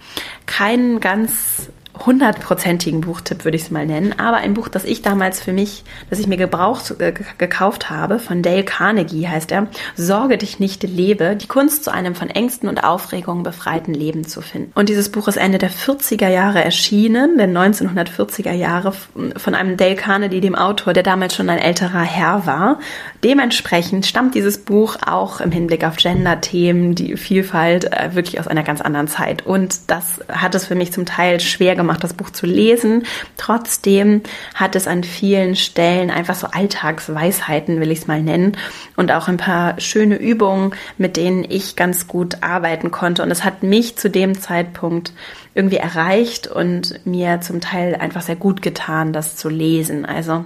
[0.46, 1.70] keinen ganz
[2.05, 5.83] hundertprozentigen Buchtipp, würde ich es mal nennen, aber ein Buch, das ich damals für mich,
[6.09, 10.83] das ich mir gebraucht, äh, gekauft habe, von Dale Carnegie heißt er, Sorge dich nicht,
[10.83, 14.71] lebe, die Kunst zu einem von Ängsten und Aufregungen befreiten Leben zu finden.
[14.75, 19.95] Und dieses Buch ist Ende der 40er Jahre erschienen, der 1940er Jahre, von einem Dale
[19.95, 22.79] Carnegie, dem Autor, der damals schon ein älterer Herr war.
[23.23, 28.63] Dementsprechend stammt dieses Buch auch im Hinblick auf Gender-Themen, die Vielfalt, äh, wirklich aus einer
[28.63, 29.45] ganz anderen Zeit.
[29.45, 33.04] Und das hat es für mich zum Teil schwer gemacht, gemacht, das Buch zu lesen.
[33.38, 34.21] Trotzdem
[34.54, 38.56] hat es an vielen Stellen einfach so Alltagsweisheiten, will ich es mal nennen,
[38.95, 43.23] und auch ein paar schöne Übungen, mit denen ich ganz gut arbeiten konnte.
[43.23, 45.13] Und es hat mich zu dem Zeitpunkt
[45.56, 50.06] irgendwie erreicht und mir zum Teil einfach sehr gut getan, das zu lesen.
[50.06, 50.45] Also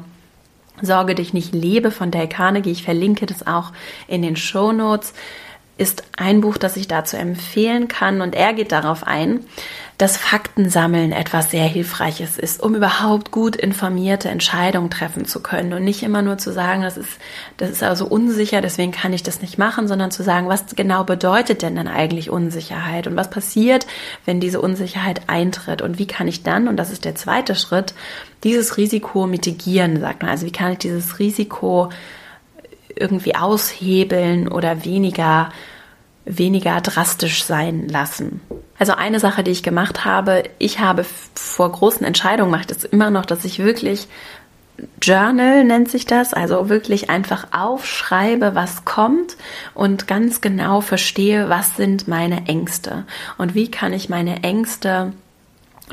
[0.82, 2.72] Sorge dich nicht lebe von Dale Carnegie.
[2.72, 3.72] Ich verlinke das auch
[4.08, 5.14] in den Show Notes
[5.78, 9.40] ist ein Buch, das ich dazu empfehlen kann und er geht darauf ein,
[9.98, 15.84] dass Faktensammeln etwas sehr Hilfreiches ist, um überhaupt gut informierte Entscheidungen treffen zu können und
[15.84, 17.10] nicht immer nur zu sagen, das ist,
[17.58, 21.04] das ist also unsicher, deswegen kann ich das nicht machen, sondern zu sagen, was genau
[21.04, 23.86] bedeutet denn dann eigentlich Unsicherheit und was passiert,
[24.26, 27.94] wenn diese Unsicherheit eintritt und wie kann ich dann, und das ist der zweite Schritt,
[28.44, 30.32] dieses Risiko mitigieren, sagt man.
[30.32, 31.90] Also wie kann ich dieses Risiko
[32.96, 35.52] irgendwie aushebeln oder weniger,
[36.26, 38.42] weniger drastisch sein lassen.
[38.80, 43.10] Also eine Sache, die ich gemacht habe, ich habe vor großen Entscheidungen ich das immer
[43.10, 44.08] noch, dass ich wirklich
[45.02, 49.38] Journal nennt sich das, also wirklich einfach aufschreibe, was kommt
[49.76, 53.06] und ganz genau verstehe, was sind meine Ängste
[53.38, 55.14] und wie kann ich meine Ängste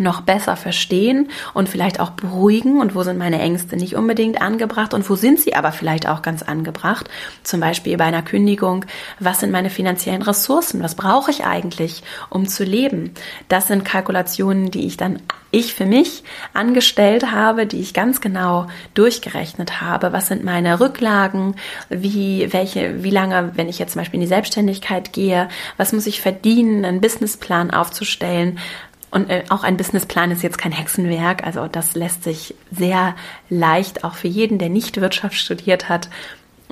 [0.01, 4.95] noch besser verstehen und vielleicht auch beruhigen und wo sind meine Ängste nicht unbedingt angebracht
[4.95, 7.09] und wo sind sie aber vielleicht auch ganz angebracht.
[7.43, 8.85] Zum Beispiel bei einer Kündigung,
[9.19, 13.13] was sind meine finanziellen Ressourcen, was brauche ich eigentlich, um zu leben.
[13.49, 16.23] Das sind Kalkulationen, die ich dann ich für mich
[16.55, 20.13] angestellt habe, die ich ganz genau durchgerechnet habe.
[20.13, 21.57] Was sind meine Rücklagen?
[21.89, 26.07] Wie, welche, wie lange, wenn ich jetzt zum Beispiel in die Selbstständigkeit gehe, was muss
[26.07, 28.59] ich verdienen, einen Businessplan aufzustellen?
[29.11, 31.45] Und äh, auch ein Businessplan ist jetzt kein Hexenwerk.
[31.45, 33.15] Also das lässt sich sehr
[33.49, 36.09] leicht, auch für jeden, der nicht Wirtschaft studiert hat,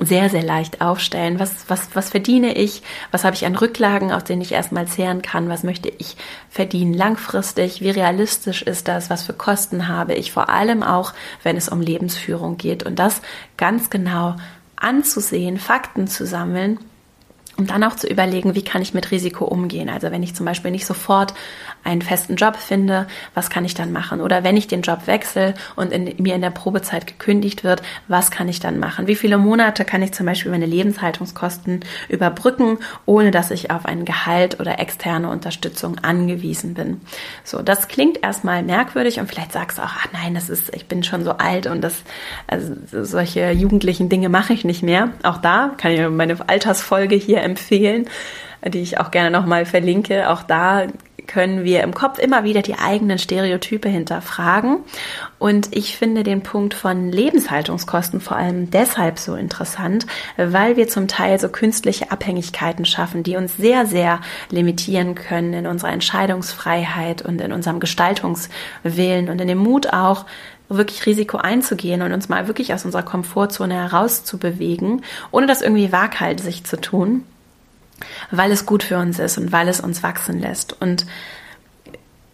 [0.01, 1.39] sehr, sehr leicht aufstellen.
[1.39, 2.81] Was, was, was verdiene ich?
[3.11, 5.49] Was habe ich an Rücklagen, aus denen ich erstmal zehren kann?
[5.49, 6.15] Was möchte ich
[6.49, 7.81] verdienen langfristig?
[7.81, 9.09] Wie realistisch ist das?
[9.09, 10.31] Was für Kosten habe ich?
[10.31, 12.83] Vor allem auch, wenn es um Lebensführung geht.
[12.83, 13.21] Und das
[13.57, 14.35] ganz genau
[14.77, 16.79] anzusehen, Fakten zu sammeln
[17.59, 19.89] um dann auch zu überlegen, wie kann ich mit Risiko umgehen.
[19.89, 21.33] Also wenn ich zum Beispiel nicht sofort
[21.83, 24.21] einen festen Job finde, was kann ich dann machen?
[24.21, 28.31] Oder wenn ich den Job wechsle und in, mir in der Probezeit gekündigt wird, was
[28.31, 29.07] kann ich dann machen?
[29.07, 34.05] Wie viele Monate kann ich zum Beispiel meine Lebenshaltungskosten überbrücken, ohne dass ich auf ein
[34.05, 37.01] Gehalt oder externe Unterstützung angewiesen bin?
[37.43, 40.87] So, das klingt erstmal merkwürdig und vielleicht sagst du auch, ach nein, das ist, ich
[40.87, 42.03] bin schon so alt und das,
[42.47, 45.11] also solche jugendlichen Dinge mache ich nicht mehr.
[45.23, 48.07] Auch da kann ich meine Altersfolge hier empfehlen
[48.65, 50.29] die ich auch gerne nochmal verlinke.
[50.29, 50.87] Auch da
[51.27, 54.79] können wir im Kopf immer wieder die eigenen Stereotype hinterfragen.
[55.37, 60.07] Und ich finde den Punkt von Lebenshaltungskosten vor allem deshalb so interessant,
[60.37, 65.67] weil wir zum Teil so künstliche Abhängigkeiten schaffen, die uns sehr, sehr limitieren können in
[65.67, 70.25] unserer Entscheidungsfreiheit und in unserem Gestaltungswillen und in dem Mut auch,
[70.71, 76.63] wirklich Risiko einzugehen und uns mal wirklich aus unserer Komfortzone herauszubewegen, ohne das irgendwie waghalsig
[76.63, 77.23] zu tun
[78.31, 80.79] weil es gut für uns ist und weil es uns wachsen lässt.
[80.81, 81.05] Und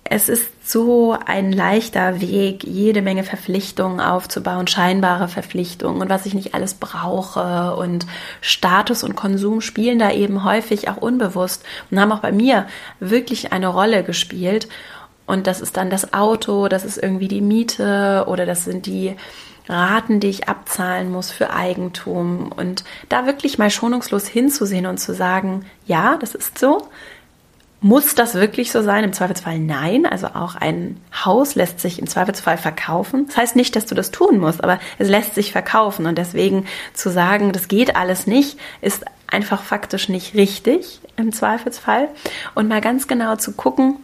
[0.08, 6.36] es ist so ein leichter Weg, jede Menge Verpflichtungen aufzubauen, scheinbare Verpflichtungen und was ich
[6.36, 8.06] nicht alles brauche und
[8.40, 12.68] Status und Konsum spielen da eben häufig auch unbewusst und haben auch bei mir
[13.00, 14.68] wirklich eine Rolle gespielt.
[15.26, 19.16] Und das ist dann das Auto, das ist irgendwie die Miete oder das sind die
[19.68, 25.14] Raten, die ich abzahlen muss für Eigentum und da wirklich mal schonungslos hinzusehen und zu
[25.14, 26.88] sagen, ja, das ist so.
[27.82, 29.04] Muss das wirklich so sein?
[29.04, 30.06] Im Zweifelsfall nein.
[30.06, 33.28] Also auch ein Haus lässt sich im Zweifelsfall verkaufen.
[33.28, 36.08] Das heißt nicht, dass du das tun musst, aber es lässt sich verkaufen.
[36.08, 42.08] Und deswegen zu sagen, das geht alles nicht, ist einfach faktisch nicht richtig im Zweifelsfall.
[42.56, 43.98] Und mal ganz genau zu gucken,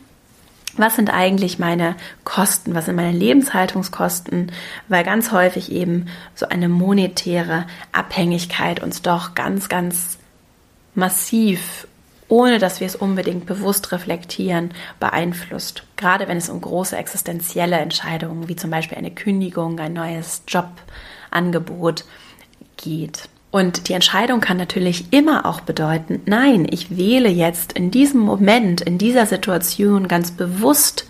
[0.77, 4.51] was sind eigentlich meine Kosten, was sind meine Lebenshaltungskosten,
[4.87, 10.17] weil ganz häufig eben so eine monetäre Abhängigkeit uns doch ganz, ganz
[10.95, 11.87] massiv,
[12.27, 15.83] ohne dass wir es unbedingt bewusst reflektieren, beeinflusst.
[15.97, 22.05] Gerade wenn es um große existenzielle Entscheidungen wie zum Beispiel eine Kündigung, ein neues Jobangebot
[22.77, 23.27] geht.
[23.51, 28.79] Und die Entscheidung kann natürlich immer auch bedeuten, nein, ich wähle jetzt in diesem Moment,
[28.79, 31.05] in dieser Situation ganz bewusst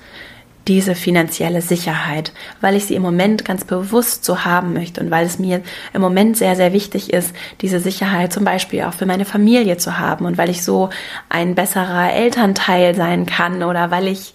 [0.67, 5.25] diese finanzielle Sicherheit, weil ich sie im Moment ganz bewusst so haben möchte und weil
[5.25, 5.62] es mir
[5.93, 9.97] im Moment sehr, sehr wichtig ist, diese Sicherheit zum Beispiel auch für meine Familie zu
[9.97, 10.89] haben und weil ich so
[11.30, 14.34] ein besserer Elternteil sein kann oder weil ich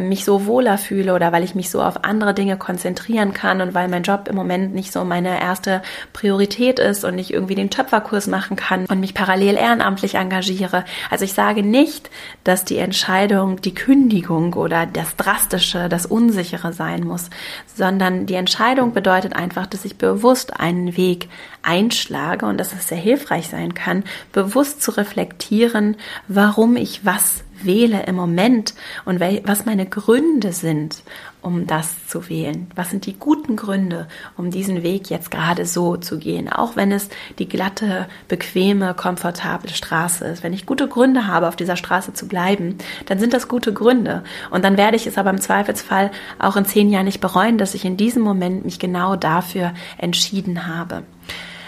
[0.00, 3.74] mich so wohler fühle oder weil ich mich so auf andere Dinge konzentrieren kann und
[3.74, 7.70] weil mein Job im Moment nicht so meine erste Priorität ist und ich irgendwie den
[7.70, 10.84] Töpferkurs machen kann und mich parallel ehrenamtlich engagiere.
[11.10, 12.10] Also ich sage nicht,
[12.44, 17.30] dass die Entscheidung, die Kündigung oder das drastische, das unsichere sein muss,
[17.74, 21.28] sondern die Entscheidung bedeutet einfach, dass ich bewusst einen Weg
[21.62, 25.96] einschlage und dass es sehr hilfreich sein kann, bewusst zu reflektieren,
[26.28, 31.02] warum ich was wähle im Moment und was meine Gründe sind,
[31.42, 32.70] um das zu wählen.
[32.74, 36.92] Was sind die guten Gründe, um diesen Weg jetzt gerade so zu gehen, auch wenn
[36.92, 40.42] es die glatte, bequeme, komfortable Straße ist.
[40.42, 44.22] Wenn ich gute Gründe habe, auf dieser Straße zu bleiben, dann sind das gute Gründe.
[44.50, 47.74] Und dann werde ich es aber im Zweifelsfall auch in zehn Jahren nicht bereuen, dass
[47.74, 51.02] ich in diesem Moment mich genau dafür entschieden habe.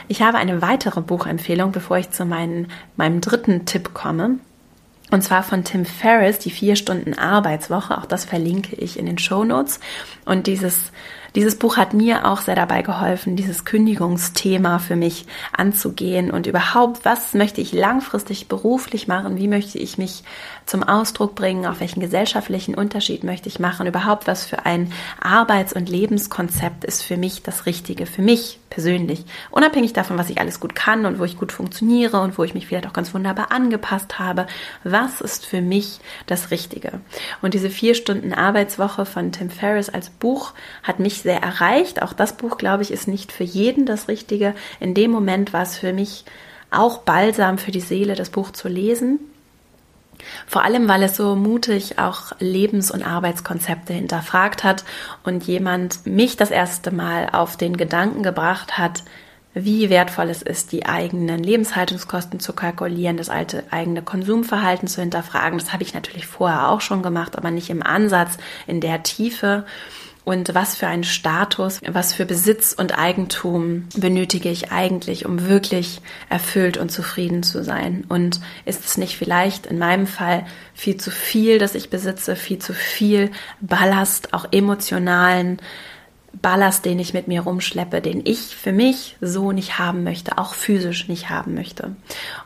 [0.07, 4.38] Ich habe eine weitere Buchempfehlung, bevor ich zu meinen, meinem dritten Tipp komme.
[5.14, 7.96] Und zwar von Tim Ferriss, die vier Stunden Arbeitswoche.
[7.96, 9.79] Auch das verlinke ich in den Show Notes.
[10.24, 10.90] Und dieses
[11.37, 17.05] Dieses Buch hat mir auch sehr dabei geholfen, dieses Kündigungsthema für mich anzugehen und überhaupt,
[17.05, 20.22] was möchte ich langfristig beruflich machen, wie möchte ich mich
[20.66, 25.72] zum Ausdruck bringen, auf welchen gesellschaftlichen Unterschied möchte ich machen, überhaupt was für ein Arbeits-
[25.72, 29.24] und Lebenskonzept ist für mich das Richtige, für mich persönlich.
[29.50, 32.55] Unabhängig davon, was ich alles gut kann und wo ich gut funktioniere und wo ich
[32.55, 34.46] mich vielleicht auch ganz wunderbar angepasst habe,
[34.83, 37.00] was ist für mich das Richtige?
[37.42, 42.03] Und diese vier Stunden Arbeitswoche von Tim Ferriss als Buch hat mich sehr erreicht.
[42.03, 44.55] Auch das Buch, glaube ich, ist nicht für jeden das Richtige.
[44.81, 46.24] In dem Moment war es für mich
[46.70, 49.20] auch balsam für die Seele, das Buch zu lesen.
[50.46, 54.85] Vor allem, weil es so mutig auch Lebens- und Arbeitskonzepte hinterfragt hat
[55.22, 59.03] und jemand mich das erste Mal auf den Gedanken gebracht hat,
[59.55, 65.59] wie wertvoll es ist, die eigenen Lebenshaltungskosten zu kalkulieren, das alte eigene Konsumverhalten zu hinterfragen.
[65.59, 69.64] Das habe ich natürlich vorher auch schon gemacht, aber nicht im Ansatz in der Tiefe
[70.24, 76.00] und was für einen Status, was für Besitz und Eigentum benötige ich eigentlich, um wirklich
[76.30, 78.04] erfüllt und zufrieden zu sein?
[78.08, 82.58] Und ist es nicht vielleicht in meinem Fall viel zu viel, dass ich besitze, viel
[82.58, 85.58] zu viel Ballast, auch emotionalen
[86.32, 90.54] Ballast, den ich mit mir rumschleppe, den ich für mich so nicht haben möchte, auch
[90.54, 91.94] physisch nicht haben möchte.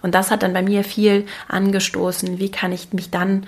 [0.02, 2.38] Und das hat dann bei mir viel angestoßen.
[2.38, 3.46] Wie kann ich mich dann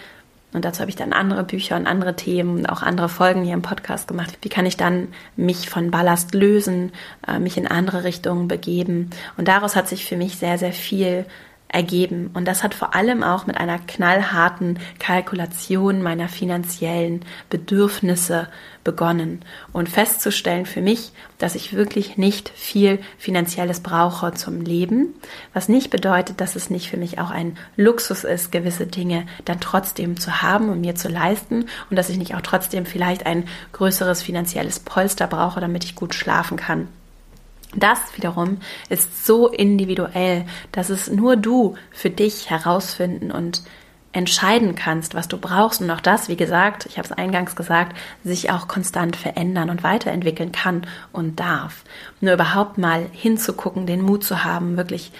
[0.52, 3.54] und dazu habe ich dann andere Bücher und andere Themen und auch andere Folgen hier
[3.54, 4.38] im Podcast gemacht.
[4.42, 6.92] Wie kann ich dann mich von Ballast lösen,
[7.26, 9.10] äh, mich in andere Richtungen begeben?
[9.36, 11.24] Und daraus hat sich für mich sehr, sehr viel
[11.72, 12.30] ergeben.
[12.34, 18.48] Und das hat vor allem auch mit einer knallharten Kalkulation meiner finanziellen Bedürfnisse
[18.82, 25.14] begonnen und festzustellen für mich, dass ich wirklich nicht viel finanzielles brauche zum Leben,
[25.52, 29.60] was nicht bedeutet, dass es nicht für mich auch ein Luxus ist, gewisse Dinge dann
[29.60, 33.44] trotzdem zu haben und mir zu leisten und dass ich nicht auch trotzdem vielleicht ein
[33.72, 36.88] größeres finanzielles Polster brauche, damit ich gut schlafen kann.
[37.76, 43.62] Das wiederum ist so individuell, dass es nur du für dich herausfinden und
[44.12, 47.96] entscheiden kannst, was du brauchst und auch das, wie gesagt, ich habe es eingangs gesagt,
[48.24, 51.84] sich auch konstant verändern und weiterentwickeln kann und darf.
[52.20, 55.12] Nur überhaupt mal hinzugucken, den Mut zu haben, wirklich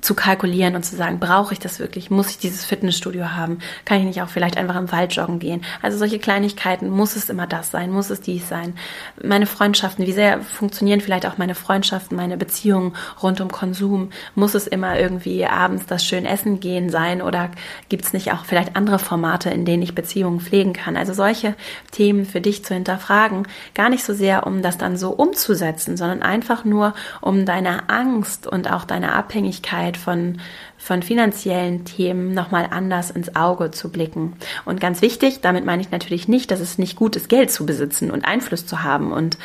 [0.00, 2.10] zu kalkulieren und zu sagen, brauche ich das wirklich?
[2.10, 3.58] Muss ich dieses Fitnessstudio haben?
[3.84, 5.62] Kann ich nicht auch vielleicht einfach im Wald joggen gehen?
[5.82, 7.90] Also solche Kleinigkeiten, muss es immer das sein?
[7.90, 8.74] Muss es dies sein?
[9.22, 14.10] Meine Freundschaften, wie sehr funktionieren vielleicht auch meine Freundschaften, meine Beziehungen rund um Konsum?
[14.34, 17.20] Muss es immer irgendwie abends das schön Essen gehen sein?
[17.20, 17.50] Oder
[17.88, 20.96] gibt es nicht auch vielleicht andere Formate, in denen ich Beziehungen pflegen kann?
[20.96, 21.54] Also solche
[21.90, 26.22] Themen für dich zu hinterfragen, gar nicht so sehr, um das dann so umzusetzen, sondern
[26.22, 30.40] einfach nur, um deine Angst und auch deine Abhängigkeit Abhängigkeit von,
[30.76, 34.34] von finanziellen Themen nochmal anders ins Auge zu blicken.
[34.64, 37.66] Und ganz wichtig, damit meine ich natürlich nicht, dass es nicht gut ist, Geld zu
[37.66, 39.38] besitzen und Einfluss zu haben und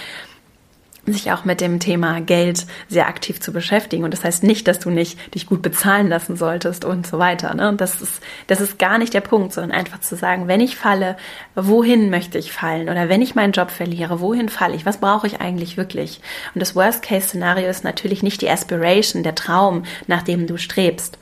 [1.05, 4.03] sich auch mit dem Thema Geld sehr aktiv zu beschäftigen.
[4.05, 7.53] Und das heißt nicht, dass du nicht dich gut bezahlen lassen solltest und so weiter.
[7.53, 7.67] Ne?
[7.69, 10.77] Und das ist, das ist gar nicht der Punkt, sondern einfach zu sagen, wenn ich
[10.77, 11.17] falle,
[11.55, 12.89] wohin möchte ich fallen?
[12.89, 14.85] Oder wenn ich meinen Job verliere, wohin falle ich?
[14.85, 16.21] Was brauche ich eigentlich wirklich?
[16.55, 21.17] Und das Worst-Case-Szenario ist natürlich nicht die Aspiration, der Traum, nach dem du strebst,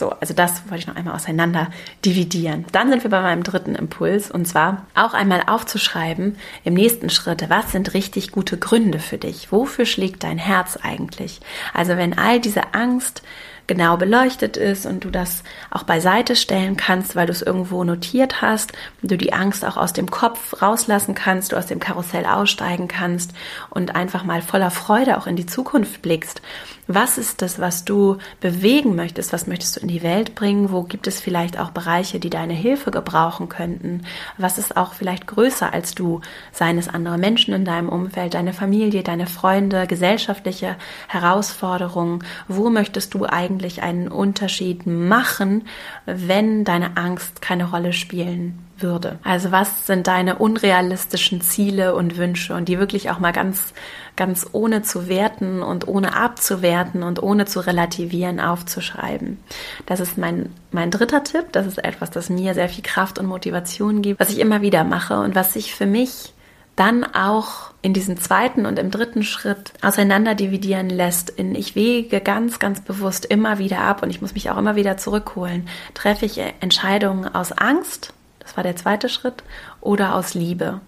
[0.00, 1.68] so, also das wollte ich noch einmal auseinander
[2.04, 2.64] dividieren.
[2.72, 7.48] Dann sind wir bei meinem dritten Impuls und zwar auch einmal aufzuschreiben im nächsten Schritt,
[7.48, 9.52] was sind richtig gute Gründe für dich?
[9.52, 11.40] Wofür schlägt dein Herz eigentlich?
[11.72, 13.22] Also wenn all diese Angst
[13.70, 18.42] genau beleuchtet ist und du das auch beiseite stellen kannst, weil du es irgendwo notiert
[18.42, 22.88] hast, du die Angst auch aus dem Kopf rauslassen kannst, du aus dem Karussell aussteigen
[22.88, 23.32] kannst
[23.68, 26.42] und einfach mal voller Freude auch in die Zukunft blickst.
[26.92, 29.32] Was ist das, was du bewegen möchtest?
[29.32, 30.72] Was möchtest du in die Welt bringen?
[30.72, 34.02] Wo gibt es vielleicht auch Bereiche, die deine Hilfe gebrauchen könnten?
[34.38, 36.20] Was ist auch vielleicht größer als du?
[36.50, 40.74] Seien es andere Menschen in deinem Umfeld, deine Familie, deine Freunde, gesellschaftliche
[41.06, 42.24] Herausforderungen?
[42.48, 45.68] Wo möchtest du eigentlich einen Unterschied machen,
[46.06, 49.18] wenn deine Angst keine Rolle spielen würde.
[49.22, 53.72] Also was sind deine unrealistischen Ziele und Wünsche und die wirklich auch mal ganz,
[54.20, 59.38] ganz ohne zu werten und ohne abzuwerten und ohne zu relativieren aufzuschreiben.
[59.86, 61.46] Das ist mein, mein dritter Tipp.
[61.52, 64.84] Das ist etwas, das mir sehr viel Kraft und Motivation gibt, was ich immer wieder
[64.84, 66.34] mache und was sich für mich
[66.76, 72.20] dann auch in diesem zweiten und im dritten Schritt auseinander dividieren lässt in ich wege
[72.20, 75.66] ganz, ganz bewusst immer wieder ab und ich muss mich auch immer wieder zurückholen.
[75.94, 78.12] Treffe ich Entscheidungen aus Angst
[78.50, 79.44] das war der zweite Schritt.
[79.80, 80.80] Oder aus Liebe.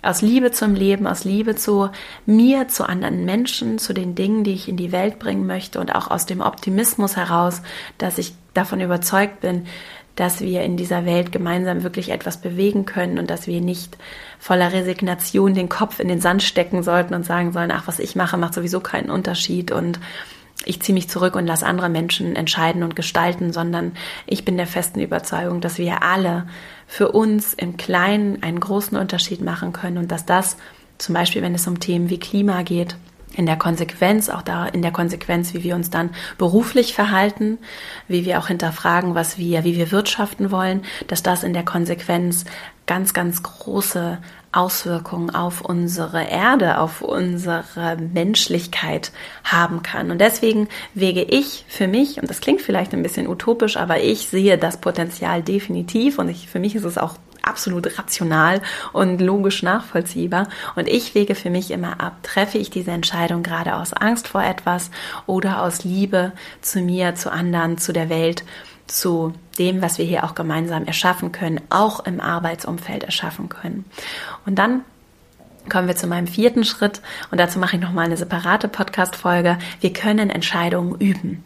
[0.00, 1.90] Aus Liebe zum Leben, aus Liebe zu
[2.24, 5.94] mir, zu anderen Menschen, zu den Dingen, die ich in die Welt bringen möchte und
[5.94, 7.62] auch aus dem Optimismus heraus,
[7.98, 9.66] dass ich davon überzeugt bin,
[10.14, 13.96] dass wir in dieser Welt gemeinsam wirklich etwas bewegen können und dass wir nicht
[14.40, 18.16] voller Resignation den Kopf in den Sand stecken sollten und sagen sollen, ach, was ich
[18.16, 20.00] mache, macht sowieso keinen Unterschied und
[20.64, 23.92] ich ziehe mich zurück und lasse andere Menschen entscheiden und gestalten, sondern
[24.26, 26.48] ich bin der festen Überzeugung, dass wir alle
[26.88, 30.56] für uns im Kleinen einen großen Unterschied machen können und dass das
[30.96, 32.96] zum Beispiel, wenn es um Themen wie Klima geht,
[33.34, 37.58] in der Konsequenz, auch da in der Konsequenz, wie wir uns dann beruflich verhalten,
[38.08, 42.46] wie wir auch hinterfragen, was wir, wie wir wirtschaften wollen, dass das in der Konsequenz
[42.86, 44.18] ganz, ganz große
[44.52, 49.12] Auswirkungen auf unsere Erde, auf unsere Menschlichkeit
[49.44, 50.10] haben kann.
[50.10, 54.28] Und deswegen wege ich für mich, und das klingt vielleicht ein bisschen utopisch, aber ich
[54.28, 58.60] sehe das Potenzial definitiv und ich, für mich ist es auch absolut rational
[58.92, 60.48] und logisch nachvollziehbar.
[60.76, 64.44] Und ich wege für mich immer ab, treffe ich diese Entscheidung gerade aus Angst vor
[64.44, 64.90] etwas
[65.26, 68.44] oder aus Liebe zu mir, zu anderen, zu der Welt,
[68.88, 73.84] zu dem, was wir hier auch gemeinsam erschaffen können, auch im Arbeitsumfeld erschaffen können.
[74.46, 74.82] Und dann
[75.68, 79.16] kommen wir zu meinem vierten Schritt und dazu mache ich noch mal eine separate Podcast
[79.16, 79.58] Folge.
[79.80, 81.44] Wir können Entscheidungen üben.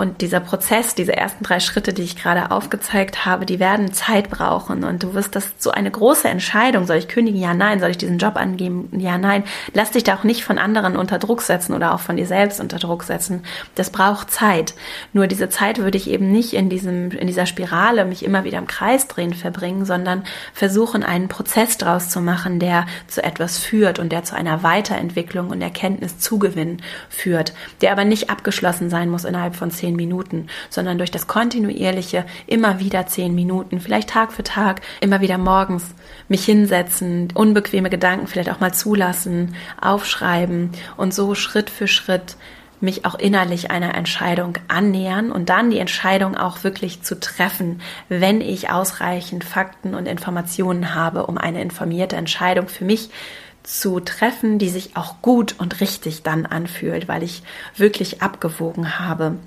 [0.00, 4.30] Und dieser Prozess, diese ersten drei Schritte, die ich gerade aufgezeigt habe, die werden Zeit
[4.30, 4.84] brauchen.
[4.84, 7.40] Und du wirst das so eine große Entscheidung, soll ich kündigen?
[7.40, 7.80] Ja, nein.
[7.80, 8.88] Soll ich diesen Job angeben?
[8.96, 9.42] Ja, nein.
[9.74, 12.60] Lass dich da auch nicht von anderen unter Druck setzen oder auch von dir selbst
[12.60, 13.42] unter Druck setzen.
[13.74, 14.74] Das braucht Zeit.
[15.12, 18.58] Nur diese Zeit würde ich eben nicht in diesem, in dieser Spirale mich immer wieder
[18.58, 20.22] im Kreis drehen verbringen, sondern
[20.54, 25.50] versuchen, einen Prozess draus zu machen, der zu etwas führt und der zu einer Weiterentwicklung
[25.50, 30.48] und Erkenntnis Zugewinn führt, der aber nicht abgeschlossen sein muss innerhalb von zehn zehn Minuten,
[30.68, 35.94] sondern durch das kontinuierliche immer wieder zehn Minuten, vielleicht Tag für Tag, immer wieder morgens
[36.28, 42.36] mich hinsetzen, unbequeme Gedanken vielleicht auch mal zulassen, aufschreiben und so Schritt für Schritt
[42.80, 48.40] mich auch innerlich einer Entscheidung annähern und dann die Entscheidung auch wirklich zu treffen, wenn
[48.40, 53.10] ich ausreichend Fakten und Informationen habe, um eine informierte Entscheidung für mich
[53.64, 57.42] zu treffen, die sich auch gut und richtig dann anfühlt, weil ich
[57.76, 59.38] wirklich abgewogen habe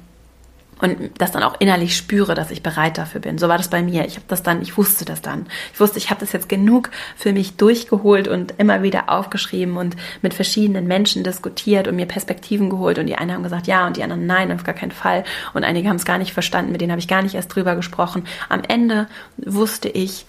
[0.82, 3.38] und das dann auch innerlich spüre, dass ich bereit dafür bin.
[3.38, 4.06] So war das bei mir.
[4.06, 5.46] Ich habe das dann, ich wusste das dann.
[5.74, 9.96] Ich wusste, ich habe das jetzt genug für mich durchgeholt und immer wieder aufgeschrieben und
[10.22, 13.98] mit verschiedenen Menschen diskutiert und mir Perspektiven geholt und die einen haben gesagt ja und
[13.98, 15.24] die anderen nein, auf gar keinen Fall
[15.54, 17.76] und einige haben es gar nicht verstanden, mit denen habe ich gar nicht erst drüber
[17.76, 18.26] gesprochen.
[18.50, 19.08] Am Ende
[19.38, 20.26] wusste ich,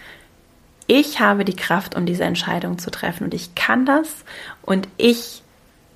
[0.86, 4.08] ich habe die Kraft, um diese Entscheidung zu treffen und ich kann das
[4.62, 5.42] und ich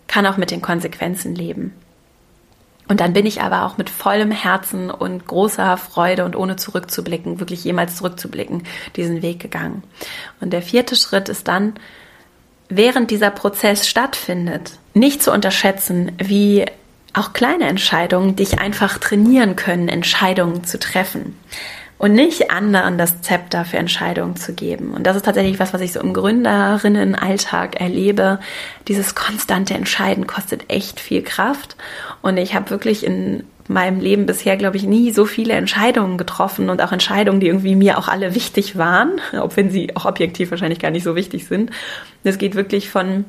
[0.06, 1.72] kann auch mit den Konsequenzen leben.
[2.88, 7.40] Und dann bin ich aber auch mit vollem Herzen und großer Freude und ohne zurückzublicken,
[7.40, 8.62] wirklich jemals zurückzublicken,
[8.94, 9.82] diesen Weg gegangen.
[10.40, 11.74] Und der vierte Schritt ist dann,
[12.68, 16.64] während dieser Prozess stattfindet, nicht zu unterschätzen, wie
[17.12, 21.36] auch kleine Entscheidungen dich einfach trainieren können, Entscheidungen zu treffen
[21.98, 24.92] und nicht anderen das Zepter für Entscheidungen zu geben.
[24.92, 28.38] Und das ist tatsächlich was, was ich so im Gründerinnenalltag erlebe.
[28.86, 31.76] Dieses konstante Entscheiden kostet echt viel Kraft.
[32.20, 36.70] Und ich habe wirklich in meinem Leben bisher, glaube ich, nie so viele Entscheidungen getroffen
[36.70, 40.50] und auch Entscheidungen, die irgendwie mir auch alle wichtig waren, auch wenn sie auch objektiv
[40.50, 41.70] wahrscheinlich gar nicht so wichtig sind.
[42.24, 43.24] Es geht wirklich von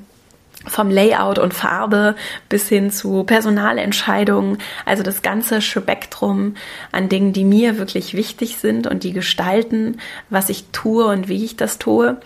[0.67, 2.15] vom Layout und Farbe
[2.49, 6.55] bis hin zu Personalentscheidungen, also das ganze Spektrum
[6.91, 9.99] an Dingen, die mir wirklich wichtig sind und die gestalten,
[10.29, 12.17] was ich tue und wie ich das tue.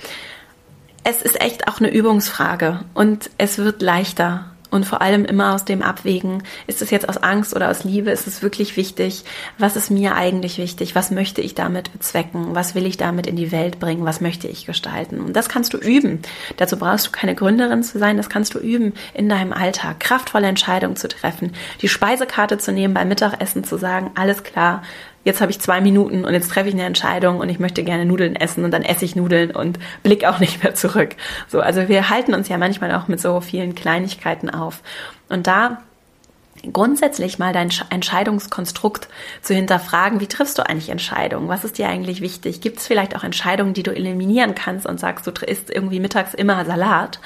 [1.04, 5.66] Es ist echt auch eine Übungsfrage und es wird leichter und vor allem immer aus
[5.66, 9.26] dem Abwägen, ist es jetzt aus Angst oder aus Liebe, ist es wirklich wichtig,
[9.58, 13.36] was ist mir eigentlich wichtig, was möchte ich damit bezwecken, was will ich damit in
[13.36, 15.20] die Welt bringen, was möchte ich gestalten.
[15.20, 16.22] Und das kannst du üben.
[16.58, 20.48] Dazu brauchst du keine Gründerin zu sein, das kannst du üben in deinem Alltag, kraftvolle
[20.48, 24.84] Entscheidungen zu treffen, die Speisekarte zu nehmen, beim Mittagessen zu sagen, alles klar,
[25.24, 28.06] jetzt habe ich zwei Minuten und jetzt treffe ich eine Entscheidung und ich möchte gerne
[28.06, 31.16] Nudeln essen und dann esse ich Nudeln und blick auch nicht mehr zurück.
[31.48, 34.82] So, also wir halten uns ja manchmal auch mit so vielen Kleinigkeiten auf.
[35.30, 35.82] Und da
[36.74, 39.08] grundsätzlich mal dein Entscheidungskonstrukt
[39.42, 41.48] zu hinterfragen, wie triffst du eigentlich Entscheidungen?
[41.48, 42.62] Was ist dir eigentlich wichtig?
[42.62, 46.34] Gibt es vielleicht auch Entscheidungen, die du eliminieren kannst und sagst, du isst irgendwie mittags
[46.34, 47.20] immer Salat?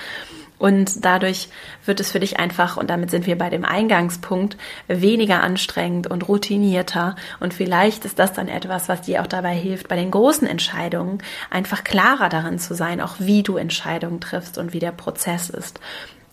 [0.57, 1.49] Und dadurch
[1.85, 6.27] wird es für dich einfach, und damit sind wir bei dem Eingangspunkt, weniger anstrengend und
[6.27, 7.15] routinierter.
[7.39, 11.19] Und vielleicht ist das dann etwas, was dir auch dabei hilft, bei den großen Entscheidungen
[11.49, 15.79] einfach klarer darin zu sein, auch wie du Entscheidungen triffst und wie der Prozess ist.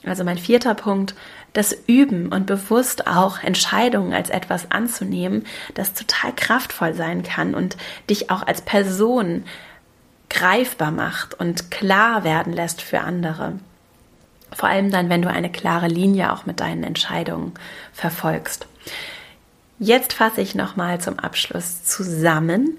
[0.04, 1.14] Also mein vierter Punkt,
[1.52, 7.76] das Üben und bewusst auch Entscheidungen als etwas anzunehmen, das total kraftvoll sein kann und
[8.10, 9.44] dich auch als Person
[10.28, 13.58] greifbar macht und klar werden lässt für andere.
[14.54, 17.52] Vor allem dann, wenn du eine klare Linie auch mit deinen Entscheidungen
[17.92, 18.66] verfolgst.
[19.78, 22.78] Jetzt fasse ich nochmal zum Abschluss zusammen,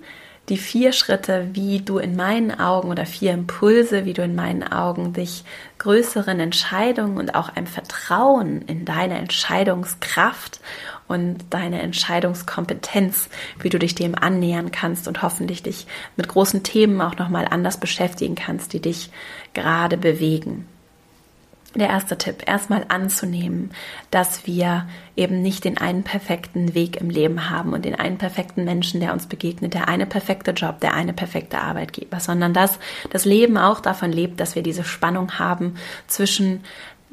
[0.49, 4.63] die vier Schritte, wie du in meinen Augen oder vier Impulse, wie du in meinen
[4.63, 5.45] Augen dich
[5.79, 10.59] größeren Entscheidungen und auch einem Vertrauen in deine Entscheidungskraft
[11.07, 16.99] und deine Entscheidungskompetenz, wie du dich dem annähern kannst und hoffentlich dich mit großen Themen
[16.99, 19.11] auch nochmal anders beschäftigen kannst, die dich
[19.53, 20.67] gerade bewegen
[21.79, 23.71] der erste Tipp, erstmal anzunehmen,
[24.11, 28.63] dass wir eben nicht den einen perfekten Weg im Leben haben und den einen perfekten
[28.63, 33.25] Menschen, der uns begegnet, der eine perfekte Job, der eine perfekte Arbeitgeber, sondern dass das
[33.25, 35.75] Leben auch davon lebt, dass wir diese Spannung haben
[36.07, 36.63] zwischen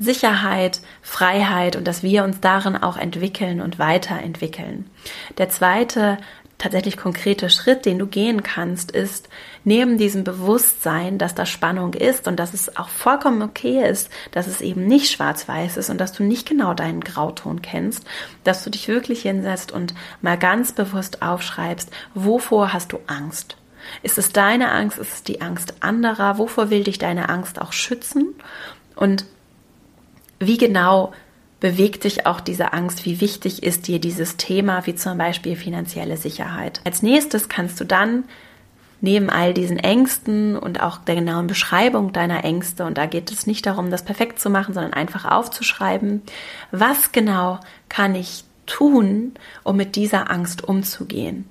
[0.00, 4.88] Sicherheit, Freiheit und dass wir uns darin auch entwickeln und weiterentwickeln.
[5.36, 6.16] Der zweite
[6.60, 9.28] tatsächlich konkrete Schritt, den du gehen kannst, ist
[9.64, 14.46] neben diesem Bewusstsein, dass da Spannung ist und dass es auch vollkommen okay ist, dass
[14.46, 18.04] es eben nicht schwarz-weiß ist und dass du nicht genau deinen Grauton kennst,
[18.44, 23.56] dass du dich wirklich hinsetzt und mal ganz bewusst aufschreibst, wovor hast du Angst?
[24.02, 24.98] Ist es deine Angst?
[24.98, 26.36] Ist es die Angst anderer?
[26.36, 28.34] Wovor will dich deine Angst auch schützen?
[28.94, 29.24] Und
[30.38, 31.12] wie genau
[31.60, 33.04] bewegt dich auch diese Angst?
[33.04, 36.80] Wie wichtig ist dir dieses Thema, wie zum Beispiel finanzielle Sicherheit?
[36.84, 38.24] Als nächstes kannst du dann
[39.02, 43.46] neben all diesen Ängsten und auch der genauen Beschreibung deiner Ängste, und da geht es
[43.46, 46.22] nicht darum, das perfekt zu machen, sondern einfach aufzuschreiben,
[46.70, 49.32] was genau kann ich tun,
[49.64, 51.46] um mit dieser Angst umzugehen?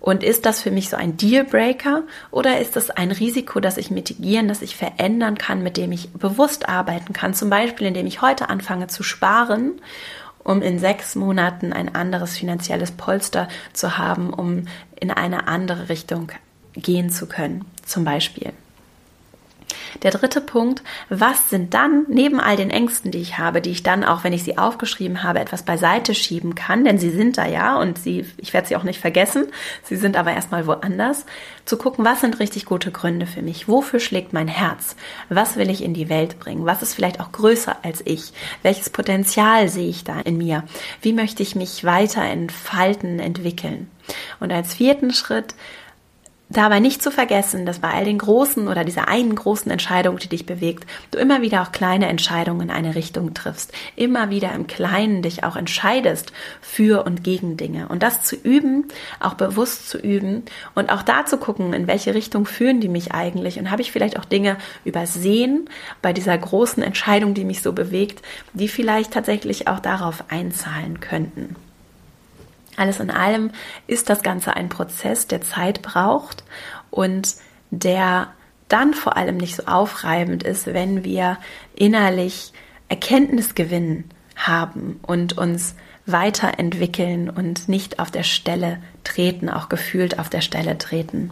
[0.00, 3.90] Und ist das für mich so ein Dealbreaker oder ist das ein Risiko, das ich
[3.90, 7.34] mitigieren, das ich verändern kann, mit dem ich bewusst arbeiten kann?
[7.34, 9.80] Zum Beispiel, indem ich heute anfange zu sparen,
[10.44, 14.66] um in sechs Monaten ein anderes finanzielles Polster zu haben, um
[14.98, 16.30] in eine andere Richtung
[16.74, 18.52] gehen zu können, zum Beispiel.
[20.02, 23.82] Der dritte Punkt, was sind dann neben all den Ängsten, die ich habe, die ich
[23.82, 27.46] dann auch, wenn ich sie aufgeschrieben habe, etwas beiseite schieben kann, denn sie sind da
[27.46, 29.46] ja und sie, ich werde sie auch nicht vergessen,
[29.82, 31.24] sie sind aber erstmal woanders,
[31.64, 34.96] zu gucken, was sind richtig gute Gründe für mich, wofür schlägt mein Herz,
[35.28, 38.32] was will ich in die Welt bringen, was ist vielleicht auch größer als ich,
[38.62, 40.64] welches Potenzial sehe ich da in mir,
[41.02, 43.90] wie möchte ich mich weiter entfalten, entwickeln.
[44.40, 45.54] Und als vierten Schritt,
[46.50, 50.28] Dabei nicht zu vergessen, dass bei all den großen oder dieser einen großen Entscheidung, die
[50.28, 53.72] dich bewegt, du immer wieder auch kleine Entscheidungen in eine Richtung triffst.
[53.96, 56.32] Immer wieder im Kleinen dich auch entscheidest
[56.62, 57.88] für und gegen Dinge.
[57.88, 58.88] Und das zu üben,
[59.20, 60.44] auch bewusst zu üben
[60.74, 63.92] und auch da zu gucken, in welche Richtung führen die mich eigentlich und habe ich
[63.92, 65.68] vielleicht auch Dinge übersehen
[66.00, 68.22] bei dieser großen Entscheidung, die mich so bewegt,
[68.54, 71.56] die vielleicht tatsächlich auch darauf einzahlen könnten.
[72.78, 73.50] Alles in allem
[73.88, 76.44] ist das Ganze ein Prozess, der Zeit braucht
[76.90, 77.34] und
[77.70, 78.28] der
[78.68, 81.38] dann vor allem nicht so aufreibend ist, wenn wir
[81.74, 82.52] innerlich
[82.88, 84.04] Erkenntnisgewinn
[84.36, 85.74] haben und uns
[86.06, 91.30] weiterentwickeln und nicht auf der Stelle treten, auch gefühlt auf der Stelle treten.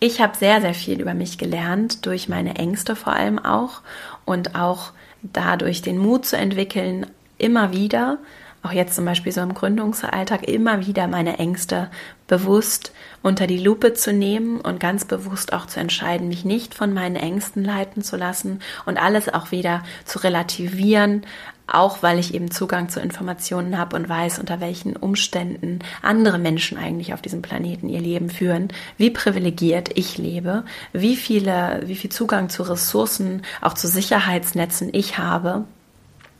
[0.00, 3.82] Ich habe sehr, sehr viel über mich gelernt, durch meine Ängste vor allem auch
[4.24, 7.06] und auch dadurch den Mut zu entwickeln,
[7.36, 8.18] immer wieder
[8.64, 11.90] auch jetzt zum Beispiel so im Gründungsalltag immer wieder meine Ängste
[12.26, 12.92] bewusst
[13.22, 17.16] unter die Lupe zu nehmen und ganz bewusst auch zu entscheiden, mich nicht von meinen
[17.16, 21.26] Ängsten leiten zu lassen und alles auch wieder zu relativieren,
[21.66, 26.78] auch weil ich eben Zugang zu Informationen habe und weiß, unter welchen Umständen andere Menschen
[26.78, 32.10] eigentlich auf diesem Planeten ihr Leben führen, wie privilegiert ich lebe, wie viele, wie viel
[32.10, 35.64] Zugang zu Ressourcen, auch zu Sicherheitsnetzen ich habe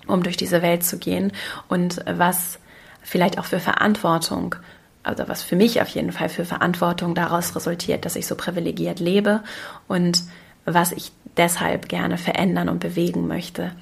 [0.07, 1.33] um durch diese Welt zu gehen
[1.69, 2.59] und was
[3.03, 4.57] vielleicht auch für Verantwortung,
[5.03, 9.01] also was für mich auf jeden Fall für Verantwortung daraus resultiert, dass ich so privilegiert
[9.01, 9.43] lebe
[9.87, 10.23] und
[10.65, 13.73] was ich deshalb gerne verändern und bewegen möchte.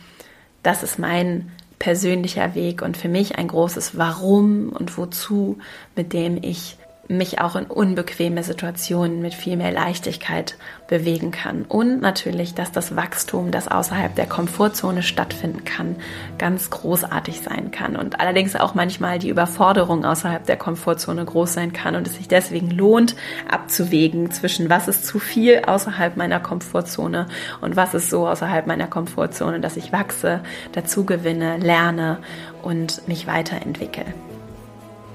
[0.63, 5.59] Das ist mein persönlicher Weg und für mich ein großes Warum und Wozu,
[5.97, 6.77] mit dem ich
[7.13, 10.57] mich auch in unbequeme Situationen mit viel mehr Leichtigkeit
[10.89, 11.63] bewegen kann.
[11.63, 15.97] Und natürlich, dass das Wachstum, das außerhalb der Komfortzone stattfinden kann,
[16.39, 17.97] ganz großartig sein kann.
[17.97, 22.29] Und allerdings auch manchmal die Überforderung außerhalb der Komfortzone groß sein kann und es sich
[22.29, 23.17] deswegen lohnt,
[23.51, 27.27] abzuwägen zwischen was ist zu viel außerhalb meiner Komfortzone
[27.61, 30.41] und was ist so außerhalb meiner Komfortzone, dass ich wachse,
[30.73, 32.19] dazu gewinne, lerne
[32.63, 34.05] und mich weiterentwickle.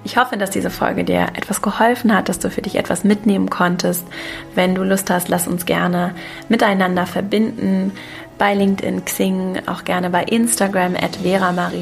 [0.07, 3.49] Ich hoffe, dass diese Folge dir etwas geholfen hat, dass du für dich etwas mitnehmen
[3.49, 4.05] konntest.
[4.55, 6.15] Wenn du Lust hast, lass uns gerne
[6.47, 7.91] miteinander verbinden.
[8.37, 11.17] bei LinkedIn, Xing, auch gerne bei Instagram at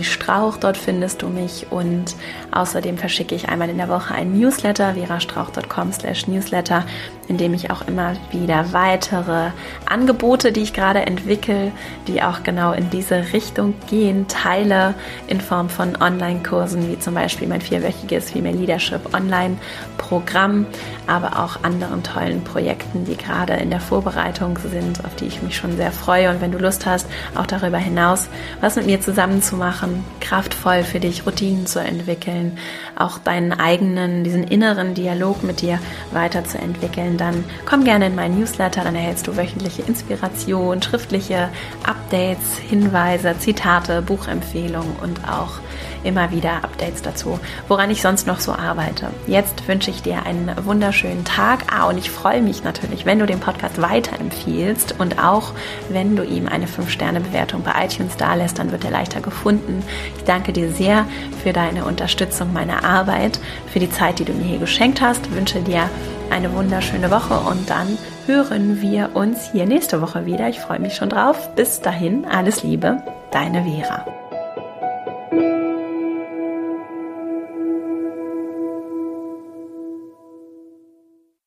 [0.03, 0.57] Strauch.
[0.57, 2.15] Dort findest du mich und
[2.49, 6.84] außerdem verschicke ich einmal in der Woche einen Newsletter, verastrauch.com slash newsletter,
[7.28, 9.51] in dem ich auch immer wieder weitere
[9.86, 11.71] Angebote, die ich gerade entwickle,
[12.07, 14.93] die auch genau in diese Richtung gehen, teile
[15.28, 20.67] in Form von Online-Kursen, wie zum Beispiel mein vierwöchiges Female Leadership Online-Programm,
[21.07, 25.55] aber auch anderen tollen Projekten, die gerade in der Vorbereitung sind, auf die ich mich
[25.55, 26.30] schon sehr freue.
[26.30, 28.28] Und wenn du Lust hast, auch darüber hinaus
[28.61, 32.57] was mit mir zusammen zu machen, kraftvoll für dich Routinen zu entwickeln,
[32.95, 35.80] auch deinen eigenen, diesen inneren Dialog mit dir
[36.11, 41.49] weiterzuentwickeln, dann komm gerne in meinen Newsletter, dann erhältst du wöchentliche Inspiration, schriftliche
[41.84, 45.59] Updates, Hinweise, Zitate, Buchempfehlungen und auch
[46.06, 49.08] immer wieder Updates dazu, woran ich sonst noch so arbeite.
[49.28, 51.66] Jetzt wünsche ich dir einen wunderschönen Tag.
[51.74, 55.53] Ah, und ich freue mich natürlich, wenn du den Podcast weiterempfiehlst und auch
[55.89, 59.84] wenn du ihm eine 5-Sterne-Bewertung bei iTunes dalässt, dann wird er leichter gefunden.
[60.18, 61.06] Ich danke dir sehr
[61.43, 63.39] für deine Unterstützung meiner Arbeit,
[63.72, 65.26] für die Zeit, die du mir hier geschenkt hast.
[65.28, 65.89] Ich wünsche dir
[66.30, 70.49] eine wunderschöne Woche und dann hören wir uns hier nächste Woche wieder.
[70.49, 71.56] Ich freue mich schon drauf.
[71.56, 74.06] Bis dahin, alles Liebe, deine Vera.